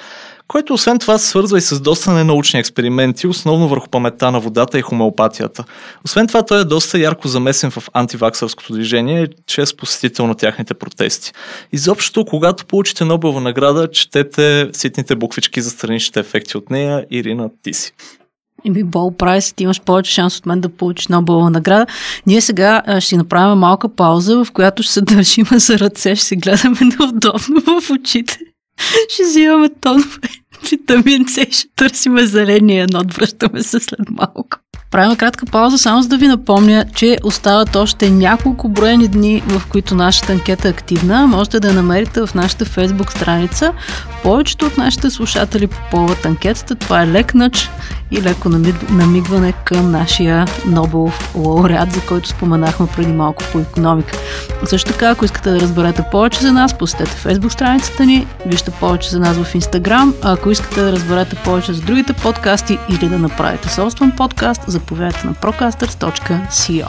който 0.47 0.73
освен 0.73 0.99
това 0.99 1.17
свързва 1.17 1.57
и 1.57 1.61
с 1.61 1.79
доста 1.79 2.11
ненаучни 2.11 2.59
експерименти, 2.59 3.27
основно 3.27 3.67
върху 3.67 3.89
паметта 3.89 4.31
на 4.31 4.39
водата 4.39 4.79
и 4.79 4.81
хомеопатията. 4.81 5.63
Освен 6.05 6.27
това, 6.27 6.45
той 6.45 6.61
е 6.61 6.63
доста 6.63 6.99
ярко 6.99 7.27
замесен 7.27 7.71
в 7.71 7.83
антиваксърското 7.93 8.73
движение, 8.73 9.27
чест 9.47 9.77
посетител 9.77 10.27
на 10.27 10.35
тяхните 10.35 10.73
протести. 10.73 11.31
Изобщо, 11.71 12.25
когато 12.25 12.65
получите 12.65 13.05
Нобелова 13.05 13.41
награда, 13.41 13.91
четете 13.91 14.69
ситните 14.73 15.15
буквички 15.15 15.61
за 15.61 15.69
страничните 15.69 16.19
ефекти 16.19 16.57
от 16.57 16.69
нея. 16.69 17.05
Ирина, 17.11 17.49
ти 17.63 17.73
си. 17.73 17.93
Еми, 18.65 18.83
Бол 18.83 19.17
Прайс, 19.17 19.53
ти 19.53 19.63
имаш 19.63 19.81
повече 19.81 20.11
шанс 20.11 20.37
от 20.37 20.45
мен 20.45 20.61
да 20.61 20.69
получиш 20.69 21.07
Нобелова 21.07 21.49
награда. 21.49 21.85
Ние 22.27 22.41
сега 22.41 22.99
ще 22.99 23.17
направим 23.17 23.59
малка 23.59 23.89
пауза, 23.89 24.45
в 24.45 24.51
която 24.51 24.83
ще 24.83 24.93
се 24.93 25.01
държим 25.01 25.45
за 25.51 25.79
ръце, 25.79 26.15
ще 26.15 26.25
се 26.25 26.35
гледаме 26.35 26.77
неудобно 26.81 27.61
в 27.81 27.89
очите. 27.89 28.39
Ще 29.09 29.23
взимаме 29.23 29.69
тонове 29.81 30.29
витамин 30.69 31.25
С, 31.27 31.45
ще 31.51 31.67
търсиме 31.75 32.25
зеления 32.25 32.87
нот, 32.91 33.13
връщаме 33.13 33.63
се 33.63 33.79
след 33.79 34.09
малко. 34.09 34.57
Правим 34.93 35.15
кратка 35.15 35.45
пауза, 35.45 35.77
само 35.77 36.01
за 36.01 36.07
да 36.07 36.17
ви 36.17 36.27
напомня, 36.27 36.85
че 36.95 37.17
остават 37.23 37.75
още 37.75 38.09
няколко 38.09 38.69
броени 38.69 39.07
дни, 39.07 39.43
в 39.47 39.61
които 39.69 39.95
нашата 39.95 40.33
анкета 40.33 40.67
е 40.67 40.71
активна. 40.71 41.27
Можете 41.27 41.59
да 41.59 41.67
я 41.67 41.73
намерите 41.73 42.25
в 42.25 42.35
нашата 42.35 42.65
фейсбук 42.65 43.11
страница. 43.11 43.73
Повечето 44.23 44.65
от 44.65 44.77
нашите 44.77 45.09
слушатели 45.09 45.67
попълват 45.67 46.25
анкетата. 46.25 46.75
Това 46.75 47.03
е 47.03 47.07
лек 47.07 47.33
нач 47.33 47.69
и 48.11 48.21
леко 48.21 48.49
намигване 48.89 49.53
към 49.65 49.91
нашия 49.91 50.45
Нобелов 50.65 51.35
лауреат, 51.35 51.91
за 51.91 52.01
който 52.01 52.29
споменахме 52.29 52.87
преди 52.95 53.11
малко 53.11 53.43
по 53.51 53.59
економика. 53.59 54.17
Също 54.65 54.91
така, 54.91 55.09
ако 55.09 55.25
искате 55.25 55.51
да 55.51 55.59
разберете 55.59 56.03
повече 56.11 56.39
за 56.39 56.51
нас, 56.51 56.77
посетете 56.77 57.11
фейсбук 57.11 57.51
страницата 57.51 58.05
ни, 58.05 58.27
вижте 58.45 58.71
повече 58.71 59.09
за 59.09 59.19
нас 59.19 59.37
в 59.37 59.55
Инстаграм, 59.55 60.13
а 60.21 60.33
ако 60.33 60.51
искате 60.51 60.81
да 60.81 60.91
разберете 60.91 61.35
повече 61.35 61.73
за 61.73 61.81
другите 61.81 62.13
подкасти 62.13 62.77
или 62.89 63.09
да 63.09 63.19
направите 63.19 63.69
собствен 63.69 64.11
подкаст, 64.11 64.61
заповядайте 64.83 65.27
на 65.27 65.33
procasters.co. 65.33 66.87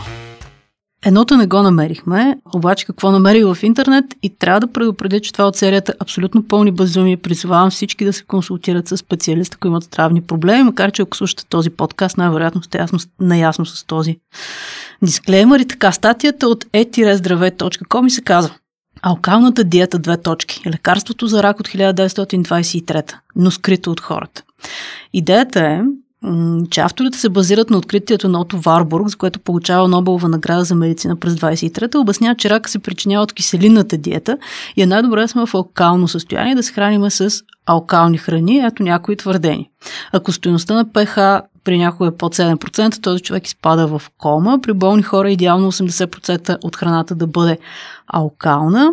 Едното 1.07 1.37
не 1.37 1.47
го 1.47 1.63
намерихме, 1.63 2.37
обаче 2.55 2.87
какво 2.87 3.11
намерих 3.11 3.45
в 3.45 3.59
интернет 3.63 4.05
и 4.23 4.39
трябва 4.39 4.61
да 4.61 4.73
предупредя, 4.73 5.21
че 5.21 5.33
това 5.33 5.47
от 5.47 5.57
серията 5.57 5.95
абсолютно 6.01 6.49
пълни 6.49 6.71
безумия. 6.71 7.19
Призовавам 7.19 7.71
всички 7.71 8.05
да 8.05 8.13
се 8.13 8.25
консултират 8.25 8.89
с 8.89 8.97
специалисти, 8.97 9.55
ако 9.55 9.67
имат 9.67 9.85
здравни 9.85 10.23
проблеми, 10.23 10.63
макар 10.63 10.91
че 10.91 11.03
ако 11.03 11.17
слушате 11.17 11.47
този 11.47 11.71
подкаст, 11.71 12.19
най-вероятно 12.19 12.63
сте 12.63 12.79
ясно, 12.79 12.99
наясно 13.21 13.67
с 13.67 13.85
този 13.85 14.17
дисклеймер. 15.03 15.61
И 15.61 15.69
така, 15.69 15.93
статията 15.93 16.49
от 16.49 16.65
e-zdrave.com 16.65 18.07
и 18.07 18.11
се 18.11 18.23
казва 18.23 18.55
Алкалната 19.03 19.65
диета 19.65 19.99
две 19.99 20.17
точки. 20.17 20.63
Лекарството 20.67 21.27
за 21.27 21.43
рак 21.43 21.61
от 21.61 21.69
1923, 21.69 23.15
но 23.37 23.51
скрито 23.51 23.91
от 23.91 24.01
хората. 24.01 24.43
Идеята 25.13 25.61
е 25.61 25.81
че 26.71 26.81
авторите 26.81 27.19
се 27.19 27.29
базират 27.29 27.71
на 27.71 27.79
откритието 27.79 28.29
на 28.29 28.41
Ото 28.41 28.59
Варбург, 28.59 29.09
за 29.09 29.17
което 29.17 29.41
получава 29.41 29.89
Нобелова 29.89 30.29
награда 30.29 30.65
за 30.65 30.75
медицина 30.75 31.17
през 31.17 31.35
23-та, 31.35 31.99
обясняват, 31.99 32.39
че 32.39 32.51
рака 32.51 32.71
се 32.71 32.79
причинява 32.79 33.23
от 33.23 33.33
киселинната 33.33 33.97
диета 33.97 34.39
и 34.77 34.83
е 34.83 34.87
най-добре 34.87 35.21
да 35.21 35.29
сме 35.29 35.47
в 35.47 35.55
алкално 35.55 36.09
състояние, 36.09 36.55
да 36.55 36.63
се 36.63 36.73
храниме 36.73 37.11
с 37.11 37.31
алкални 37.67 38.19
храни, 38.19 38.59
ето 38.59 38.83
някои 38.83 39.17
твърдени. 39.17 39.71
Ако 40.13 40.33
стоеността 40.33 40.75
на 40.75 40.85
pH 40.85 41.43
при 41.65 41.79
някой 41.79 42.09
е 42.09 42.11
под 42.11 42.37
7%, 42.37 43.03
този 43.03 43.23
човек 43.23 43.47
изпада 43.47 43.87
в 43.87 44.03
кома. 44.19 44.59
При 44.63 44.73
болни 44.73 45.03
хора 45.03 45.31
идеално 45.31 45.73
80% 45.73 46.59
от 46.65 46.77
храната 46.77 47.15
да 47.15 47.27
бъде 47.27 47.59
алкална. 48.07 48.93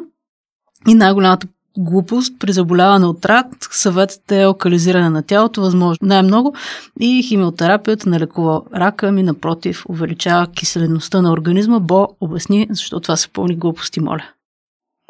И 0.88 0.94
най-голямата 0.94 1.48
глупост 1.78 2.34
при 2.40 2.52
заболяване 2.52 3.06
от 3.06 3.26
рак, 3.26 3.48
съветът 3.72 4.32
е 4.32 4.46
локализиране 4.46 5.10
на 5.10 5.24
тялото, 5.24 5.62
възможно 5.62 6.08
най-много 6.08 6.56
и 7.00 7.24
химиотерапията 7.24 8.10
не 8.10 8.20
лекува 8.20 8.62
рака, 8.76 9.12
ми 9.12 9.24
напротив 9.24 9.84
увеличава 9.90 10.48
киселеността 10.48 11.22
на 11.22 11.32
организма. 11.32 11.80
Бо, 11.80 12.08
обясни, 12.22 12.68
защо 12.70 13.00
това 13.00 13.16
са 13.16 13.30
пълни 13.34 13.56
глупости, 13.56 14.00
моля. 14.00 14.24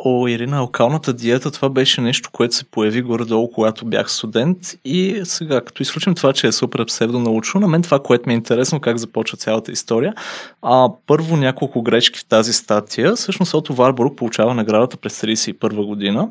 О, 0.05 0.27
Ирина, 0.27 0.57
алкалната 0.57 1.13
диета, 1.13 1.51
това 1.51 1.69
беше 1.69 2.01
нещо, 2.01 2.29
което 2.31 2.55
се 2.55 2.63
появи 2.63 3.01
горе-долу, 3.01 3.51
когато 3.51 3.85
бях 3.85 4.11
студент 4.11 4.57
и 4.85 5.21
сега, 5.23 5.61
като 5.61 5.83
изключим 5.83 6.15
това, 6.15 6.33
че 6.33 6.47
е 6.47 6.51
супер 6.51 6.85
псевдонаучно, 6.85 7.61
на 7.61 7.67
мен 7.67 7.81
това, 7.81 7.99
което 7.99 8.29
ми 8.29 8.33
е 8.33 8.35
интересно, 8.35 8.79
как 8.79 8.97
започва 8.97 9.37
цялата 9.37 9.71
история, 9.71 10.13
а, 10.61 10.89
първо 11.07 11.37
няколко 11.37 11.81
грешки 11.81 12.19
в 12.19 12.25
тази 12.25 12.53
статия. 12.53 13.15
Всъщност 13.15 13.53
Ото 13.53 13.73
Варбург 13.73 14.17
получава 14.17 14.53
наградата 14.53 14.97
през 14.97 15.21
1931 15.21 15.85
година 15.85 16.29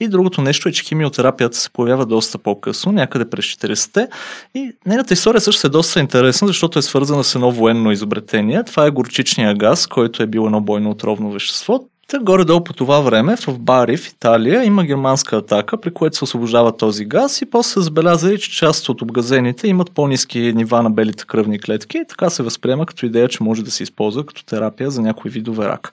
И 0.00 0.08
другото 0.08 0.42
нещо 0.42 0.68
е, 0.68 0.72
че 0.72 0.84
химиотерапията 0.84 1.56
се 1.56 1.70
появява 1.70 2.06
доста 2.06 2.38
по-късно, 2.38 2.92
някъде 2.92 3.30
през 3.30 3.44
40-те. 3.44 4.08
И 4.54 4.72
нейната 4.86 5.14
история 5.14 5.40
също 5.40 5.66
е 5.66 5.70
доста 5.70 6.00
интересна, 6.00 6.48
защото 6.48 6.78
е 6.78 6.82
свързана 6.82 7.24
с 7.24 7.34
едно 7.34 7.52
военно 7.52 7.92
изобретение. 7.92 8.64
Това 8.64 8.86
е 8.86 8.90
горчичния 8.90 9.54
газ, 9.54 9.86
който 9.86 10.22
е 10.22 10.26
бил 10.26 10.40
едно 10.40 10.60
бойно 10.60 10.90
отровно 10.90 11.32
вещество. 11.32 11.80
Та 12.14 12.20
горе-долу 12.20 12.64
по 12.64 12.72
това 12.72 13.00
време 13.00 13.36
в 13.36 13.58
Бари 13.58 13.96
в 13.96 14.08
Италия 14.08 14.64
има 14.64 14.84
германска 14.84 15.36
атака, 15.36 15.80
при 15.80 15.90
което 15.90 16.16
се 16.16 16.24
освобождава 16.24 16.76
този 16.76 17.04
газ 17.04 17.42
и 17.42 17.50
после 17.50 17.70
се 17.70 17.80
забелязали, 17.80 18.38
че 18.38 18.50
част 18.50 18.88
от 18.88 19.02
обгазените 19.02 19.68
имат 19.68 19.90
по-низки 19.90 20.52
нива 20.56 20.82
на 20.82 20.90
белите 20.90 21.24
кръвни 21.26 21.60
клетки 21.60 21.98
и 21.98 22.04
така 22.08 22.30
се 22.30 22.42
възприема 22.42 22.86
като 22.86 23.06
идея, 23.06 23.28
че 23.28 23.42
може 23.42 23.64
да 23.64 23.70
се 23.70 23.82
използва 23.82 24.26
като 24.26 24.44
терапия 24.44 24.90
за 24.90 25.02
някои 25.02 25.30
видове 25.30 25.68
рак. 25.68 25.92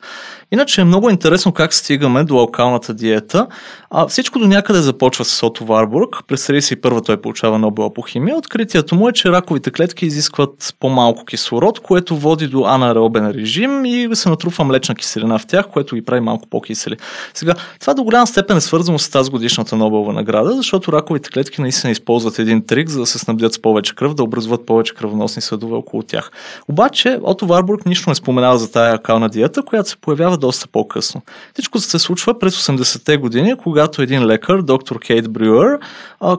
Иначе 0.51 0.81
е 0.81 0.83
много 0.83 1.09
интересно 1.09 1.51
как 1.51 1.73
стигаме 1.73 2.23
до 2.23 2.37
алкалната 2.37 2.93
диета. 2.93 3.47
А 3.89 4.07
всичко 4.07 4.39
до 4.39 4.47
някъде 4.47 4.79
започва 4.79 5.25
с 5.25 5.43
Ото 5.43 5.65
Варбург. 5.65 6.15
През 6.27 6.47
31 6.47 7.05
той 7.05 7.21
получава 7.21 7.59
Нобела 7.59 7.93
по 7.93 8.01
химия. 8.01 8.37
Откритието 8.37 8.95
му 8.95 9.09
е, 9.09 9.13
че 9.13 9.31
раковите 9.31 9.71
клетки 9.71 10.05
изискват 10.05 10.75
по-малко 10.79 11.25
кислород, 11.25 11.79
което 11.79 12.17
води 12.17 12.47
до 12.47 12.65
анаеробен 12.65 13.31
режим 13.31 13.85
и 13.85 14.09
се 14.13 14.29
натрупва 14.29 14.63
млечна 14.63 14.95
киселина 14.95 15.39
в 15.39 15.45
тях, 15.45 15.67
което 15.67 15.95
ги 15.95 16.01
прави 16.11 16.21
малко 16.21 16.47
по-кисели. 16.47 16.97
Сега, 17.33 17.53
това 17.79 17.93
до 17.93 18.03
голяма 18.03 18.27
степен 18.27 18.57
е 18.57 18.61
свързано 18.61 18.99
с 18.99 19.09
тази 19.09 19.31
годишната 19.31 19.75
Нобелова 19.75 20.13
награда, 20.13 20.53
защото 20.53 20.91
раковите 20.91 21.29
клетки 21.29 21.61
наистина 21.61 21.91
използват 21.91 22.39
един 22.39 22.65
трик, 22.65 22.89
за 22.89 22.99
да 22.99 23.05
се 23.05 23.19
снабдят 23.19 23.53
с 23.53 23.61
повече 23.61 23.95
кръв, 23.95 24.13
да 24.13 24.23
образуват 24.23 24.65
повече 24.65 24.93
кръвоносни 24.93 25.41
съдове 25.41 25.75
около 25.75 26.03
тях. 26.03 26.31
Обаче, 26.67 27.19
Ото 27.23 27.47
Варбург 27.47 27.85
нищо 27.85 28.09
не 28.09 28.15
споменава 28.15 28.57
за 28.57 28.71
тая 28.71 28.97
кална 29.01 29.29
диета, 29.29 29.63
която 29.63 29.89
се 29.89 29.97
появява 29.97 30.37
доста 30.37 30.67
по-късно. 30.67 31.21
Всичко 31.53 31.79
се 31.79 31.99
случва 31.99 32.39
през 32.39 32.67
80-те 32.67 33.17
години, 33.17 33.55
когато 33.63 34.01
един 34.01 34.25
лекар, 34.25 34.61
доктор 34.61 34.99
Кейт 34.99 35.31
Брюер, 35.31 35.79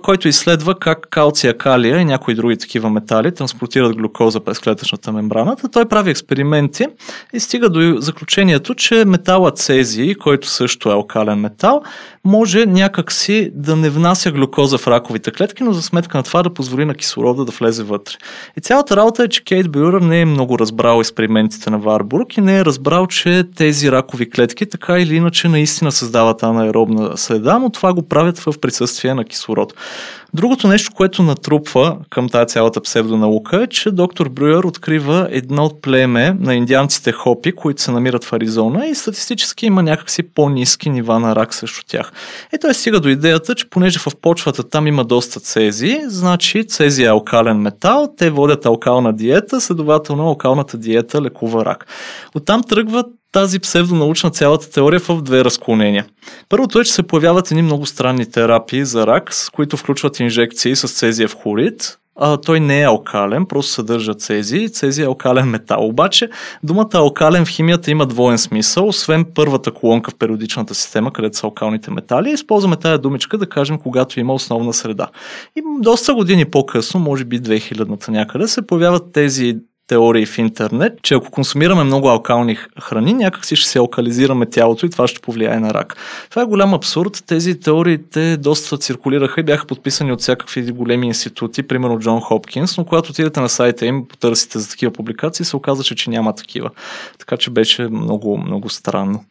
който 0.02 0.28
изследва 0.28 0.74
как 0.74 1.06
калция, 1.11 1.58
калия 1.58 1.98
и 1.98 2.04
някои 2.04 2.35
други 2.35 2.56
такива 2.56 2.90
метали 2.90 3.35
транспортират 3.35 3.96
глюкоза 3.96 4.40
през 4.40 4.58
клетъчната 4.58 5.12
мембраната, 5.12 5.68
той 5.68 5.85
прави 5.85 6.11
експерименти 6.11 6.87
и 7.32 7.40
стига 7.40 7.68
до 7.68 8.00
заключението, 8.00 8.74
че 8.74 9.04
металът 9.04 9.58
цезий, 9.64 10.14
който 10.14 10.48
също 10.48 10.88
е 10.88 10.92
алкален 10.92 11.38
метал, 11.38 11.83
може 12.25 12.66
някакси 12.66 13.51
да 13.55 13.77
не 13.77 13.90
внася 13.90 14.31
глюкоза 14.31 14.79
в 14.79 14.88
раковите 14.88 15.31
клетки, 15.31 15.62
но 15.62 15.72
за 15.72 15.83
сметка 15.83 16.16
на 16.18 16.22
това 16.22 16.42
да 16.42 16.55
позволи 16.55 16.85
на 16.85 16.94
кислорода 16.94 17.44
да 17.44 17.53
влезе 17.53 17.83
вътре. 17.83 18.14
И 18.59 18.61
цялата 18.61 18.96
работа 18.96 19.25
е, 19.25 19.29
че 19.29 19.44
Кейт 19.44 19.72
Бюрър 19.72 20.01
не 20.01 20.20
е 20.20 20.25
много 20.25 20.59
разбрал 20.59 21.01
експериментите 21.01 21.70
на 21.70 21.79
Варбург 21.79 22.37
и 22.37 22.40
не 22.40 22.59
е 22.59 22.64
разбрал, 22.64 23.07
че 23.07 23.44
тези 23.57 23.92
ракови 23.92 24.31
клетки 24.31 24.66
така 24.66 24.98
или 24.98 25.16
иначе 25.16 25.48
наистина 25.48 25.92
създават 25.92 26.42
анаеробна 26.42 27.16
следа, 27.16 27.59
но 27.59 27.70
това 27.70 27.94
го 27.94 28.09
правят 28.09 28.38
в 28.38 28.55
присъствие 28.61 29.14
на 29.14 29.25
кислород. 29.25 29.75
Другото 30.35 30.68
нещо, 30.68 30.92
което 30.94 31.22
натрупва 31.22 31.96
към 32.11 32.29
тази 32.29 32.46
цялата 32.46 32.81
псевдонаука 32.81 33.62
е, 33.62 33.66
че 33.66 33.90
доктор 33.90 34.29
Брюер 34.29 34.64
открива 34.64 35.29
едно 35.31 35.70
племе 35.83 36.37
на 36.40 36.55
индианците 36.55 37.12
хопи, 37.12 37.53
които 37.53 37.83
се 37.83 37.90
намират 37.90 38.25
в 38.25 38.33
Аризона 38.33 38.87
и 38.87 38.94
статистически 38.94 39.41
има 39.66 39.83
някакси 39.83 40.22
по-низки 40.22 40.90
нива 40.90 41.20
на 41.20 41.37
рак 41.37 41.55
срещу 41.55 41.83
тях. 41.87 42.12
И 42.55 42.59
той 42.61 42.74
стига 42.74 43.00
до 43.00 43.09
идеята, 43.09 43.55
че 43.55 43.70
понеже 43.70 43.98
в 43.98 44.07
почвата 44.22 44.68
там 44.68 44.87
има 44.87 45.05
доста 45.05 45.40
цези, 45.40 46.00
значи 46.07 46.66
цези 46.66 47.05
е 47.05 47.07
алкален 47.07 47.57
метал, 47.57 48.14
те 48.18 48.31
водят 48.31 48.66
алкална 48.66 49.12
диета, 49.12 49.61
следователно 49.61 50.26
алкалната 50.26 50.78
диета 50.78 51.22
лекува 51.22 51.64
рак. 51.64 51.87
Оттам 52.35 52.62
тръгват 52.62 53.07
тази 53.33 53.59
псевдонаучна 53.59 54.31
цялата 54.31 54.70
теория 54.70 55.00
в 55.00 55.22
две 55.22 55.44
разклонения. 55.44 56.07
Първото 56.48 56.81
е, 56.81 56.85
че 56.85 56.92
се 56.92 57.02
появяват 57.02 57.50
едни 57.50 57.62
много 57.62 57.87
странни 57.87 58.31
терапии 58.31 58.85
за 58.85 59.07
рак, 59.07 59.35
с 59.35 59.50
които 59.50 59.76
включват 59.76 60.20
инжекции 60.20 60.76
с 60.76 60.88
цезиев 60.88 61.37
хлорид, 61.42 61.98
а, 62.16 62.37
той 62.37 62.61
не 62.61 62.81
е 62.81 62.87
алкален, 62.87 63.46
просто 63.46 63.72
съдържа 63.72 64.14
цези 64.14 64.68
цези 64.68 65.03
е 65.03 65.07
алкален 65.07 65.46
метал. 65.46 65.87
Обаче 65.87 66.29
думата 66.62 66.88
алкален 66.94 67.44
в 67.44 67.48
химията 67.48 67.90
има 67.90 68.07
двоен 68.07 68.38
смисъл, 68.38 68.88
освен 68.88 69.25
първата 69.35 69.70
колонка 69.70 70.11
в 70.11 70.14
периодичната 70.14 70.75
система, 70.75 71.12
където 71.12 71.37
са 71.38 71.46
алкалните 71.46 71.90
метали, 71.90 72.31
използваме 72.31 72.77
тая 72.77 72.98
думичка 72.98 73.38
да 73.38 73.48
кажем, 73.48 73.79
когато 73.79 74.20
има 74.20 74.35
основна 74.35 74.72
среда. 74.72 75.09
И 75.57 75.62
доста 75.81 76.14
години 76.14 76.44
по-късно, 76.44 77.01
може 77.01 77.25
би 77.25 77.40
2000-та 77.40 78.12
някъде, 78.12 78.48
се 78.48 78.66
появяват 78.66 79.12
тези 79.12 79.57
теории 79.86 80.26
в 80.26 80.38
интернет, 80.38 80.92
че 81.02 81.14
ако 81.14 81.30
консумираме 81.30 81.84
много 81.84 82.08
алкални 82.08 82.58
храни, 82.82 83.12
някак 83.12 83.44
си 83.44 83.56
ще 83.56 83.70
се 83.70 83.78
алкализираме 83.78 84.46
тялото 84.46 84.86
и 84.86 84.90
това 84.90 85.08
ще 85.08 85.20
повлияе 85.20 85.60
на 85.60 85.74
рак. 85.74 85.96
Това 86.30 86.42
е 86.42 86.46
голям 86.46 86.74
абсурд. 86.74 87.24
Тези 87.26 87.60
теории 87.60 87.98
те 88.10 88.36
доста 88.36 88.78
циркулираха 88.78 89.40
и 89.40 89.44
бяха 89.44 89.66
подписани 89.66 90.12
от 90.12 90.20
всякакви 90.20 90.72
големи 90.72 91.06
институти, 91.06 91.62
примерно 91.62 91.98
Джон 91.98 92.20
Хопкинс, 92.20 92.78
но 92.78 92.84
когато 92.84 93.10
отидете 93.10 93.40
на 93.40 93.48
сайта 93.48 93.86
им, 93.86 94.08
потърсите 94.08 94.58
за 94.58 94.70
такива 94.70 94.92
публикации, 94.92 95.44
се 95.44 95.56
оказа, 95.56 95.84
че 95.84 96.10
няма 96.10 96.34
такива. 96.34 96.70
Така 97.18 97.36
че 97.36 97.50
беше 97.50 97.82
много, 97.82 98.38
много 98.38 98.68
странно. 98.68 99.24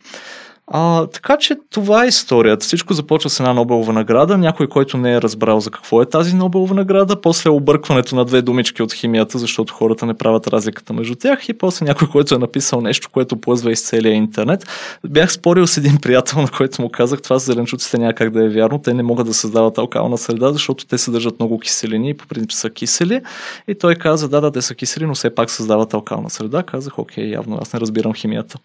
А, 0.73 1.07
така 1.07 1.37
че 1.37 1.55
това 1.69 2.03
е 2.03 2.07
историята. 2.07 2.65
Всичко 2.65 2.93
започва 2.93 3.29
с 3.29 3.39
една 3.39 3.53
Нобелова 3.53 3.93
награда. 3.93 4.37
Някой, 4.37 4.67
който 4.67 4.97
не 4.97 5.13
е 5.13 5.21
разбрал 5.21 5.59
за 5.59 5.71
какво 5.71 6.01
е 6.01 6.05
тази 6.05 6.35
Нобелова 6.35 6.75
награда, 6.75 7.21
после 7.21 7.47
е 7.47 7.51
объркването 7.51 8.15
на 8.15 8.25
две 8.25 8.41
думички 8.41 8.83
от 8.83 8.93
химията, 8.93 9.37
защото 9.37 9.73
хората 9.73 10.05
не 10.05 10.13
правят 10.13 10.47
разликата 10.47 10.93
между 10.93 11.15
тях 11.15 11.49
и 11.49 11.53
после 11.53 11.85
някой, 11.85 12.07
който 12.07 12.35
е 12.35 12.37
написал 12.37 12.81
нещо, 12.81 13.09
което 13.11 13.37
плъзва 13.37 13.71
из 13.71 13.83
целия 13.83 14.13
интернет. 14.13 14.67
Бях 15.07 15.33
спорил 15.33 15.67
с 15.67 15.77
един 15.77 15.97
приятел, 15.97 16.41
на 16.41 16.47
който 16.47 16.81
му 16.81 16.89
казах, 16.89 17.21
това 17.21 17.39
с 17.39 17.45
зеленчуците 17.45 17.97
няма 17.97 18.13
как 18.13 18.29
да 18.29 18.45
е 18.45 18.49
вярно. 18.49 18.81
Те 18.81 18.93
не 18.93 19.03
могат 19.03 19.27
да 19.27 19.33
създават 19.33 19.77
алкална 19.77 20.17
среда, 20.17 20.51
защото 20.51 20.85
те 20.85 20.97
съдържат 20.97 21.39
много 21.39 21.59
киселини 21.59 22.09
и 22.09 22.13
по 22.13 22.27
принцип 22.27 22.51
са 22.51 22.69
кисели. 22.69 23.21
И 23.67 23.75
той 23.75 23.95
каза, 23.95 24.29
да, 24.29 24.41
да, 24.41 24.51
те 24.51 24.61
са 24.61 24.75
кисели, 24.75 25.05
но 25.05 25.15
все 25.15 25.35
пак 25.35 25.49
създават 25.49 25.93
алкална 25.93 26.29
среда. 26.29 26.63
Казах, 26.63 26.99
окей, 26.99 27.25
явно 27.25 27.57
аз 27.61 27.73
не 27.73 27.79
разбирам 27.79 28.13
химията. 28.13 28.57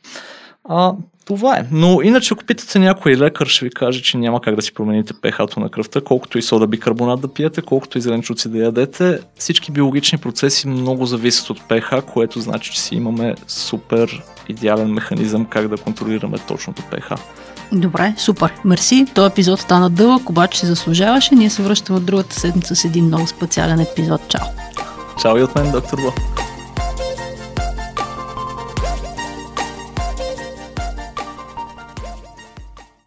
А, 0.68 0.92
това 1.26 1.56
е. 1.56 1.66
Но 1.70 2.02
иначе, 2.02 2.34
ако 2.34 2.44
питате 2.44 2.78
някой 2.78 3.16
лекар, 3.16 3.46
ще 3.46 3.64
ви 3.64 3.70
каже, 3.70 4.02
че 4.02 4.18
няма 4.18 4.40
как 4.40 4.56
да 4.56 4.62
си 4.62 4.74
промените 4.74 5.14
ph 5.14 5.56
на 5.56 5.68
кръвта, 5.68 6.00
колкото 6.00 6.38
и 6.38 6.42
сода 6.42 6.66
бикарбонат 6.66 7.20
да 7.20 7.28
пиете, 7.28 7.62
колкото 7.62 7.98
и 7.98 8.00
зеленчуци 8.00 8.48
да 8.48 8.58
ядете. 8.58 9.18
Всички 9.38 9.72
биологични 9.72 10.18
процеси 10.18 10.68
много 10.68 11.06
зависят 11.06 11.50
от 11.50 11.60
pH, 11.60 12.02
което 12.02 12.40
значи, 12.40 12.72
че 12.72 12.80
си 12.80 12.94
имаме 12.94 13.34
супер 13.46 14.22
идеален 14.48 14.92
механизъм 14.92 15.44
как 15.44 15.68
да 15.68 15.76
контролираме 15.76 16.38
точното 16.48 16.82
pH. 16.82 17.18
Добре, 17.72 18.14
супер. 18.18 18.52
Мерси. 18.64 19.06
Този 19.14 19.32
епизод 19.32 19.60
стана 19.60 19.90
дълъг, 19.90 20.30
обаче 20.30 20.58
се 20.58 20.66
заслужаваше. 20.66 21.34
Ние 21.34 21.50
се 21.50 21.62
връщаме 21.62 21.98
от 21.98 22.04
другата 22.06 22.40
седмица 22.40 22.76
с 22.76 22.84
един 22.84 23.04
много 23.04 23.26
специален 23.26 23.80
епизод. 23.80 24.20
Чао! 24.28 24.46
Чао 25.22 25.38
и 25.38 25.42
от 25.42 25.54
мен, 25.54 25.72
доктор 25.72 25.98
Бо. 26.02 26.12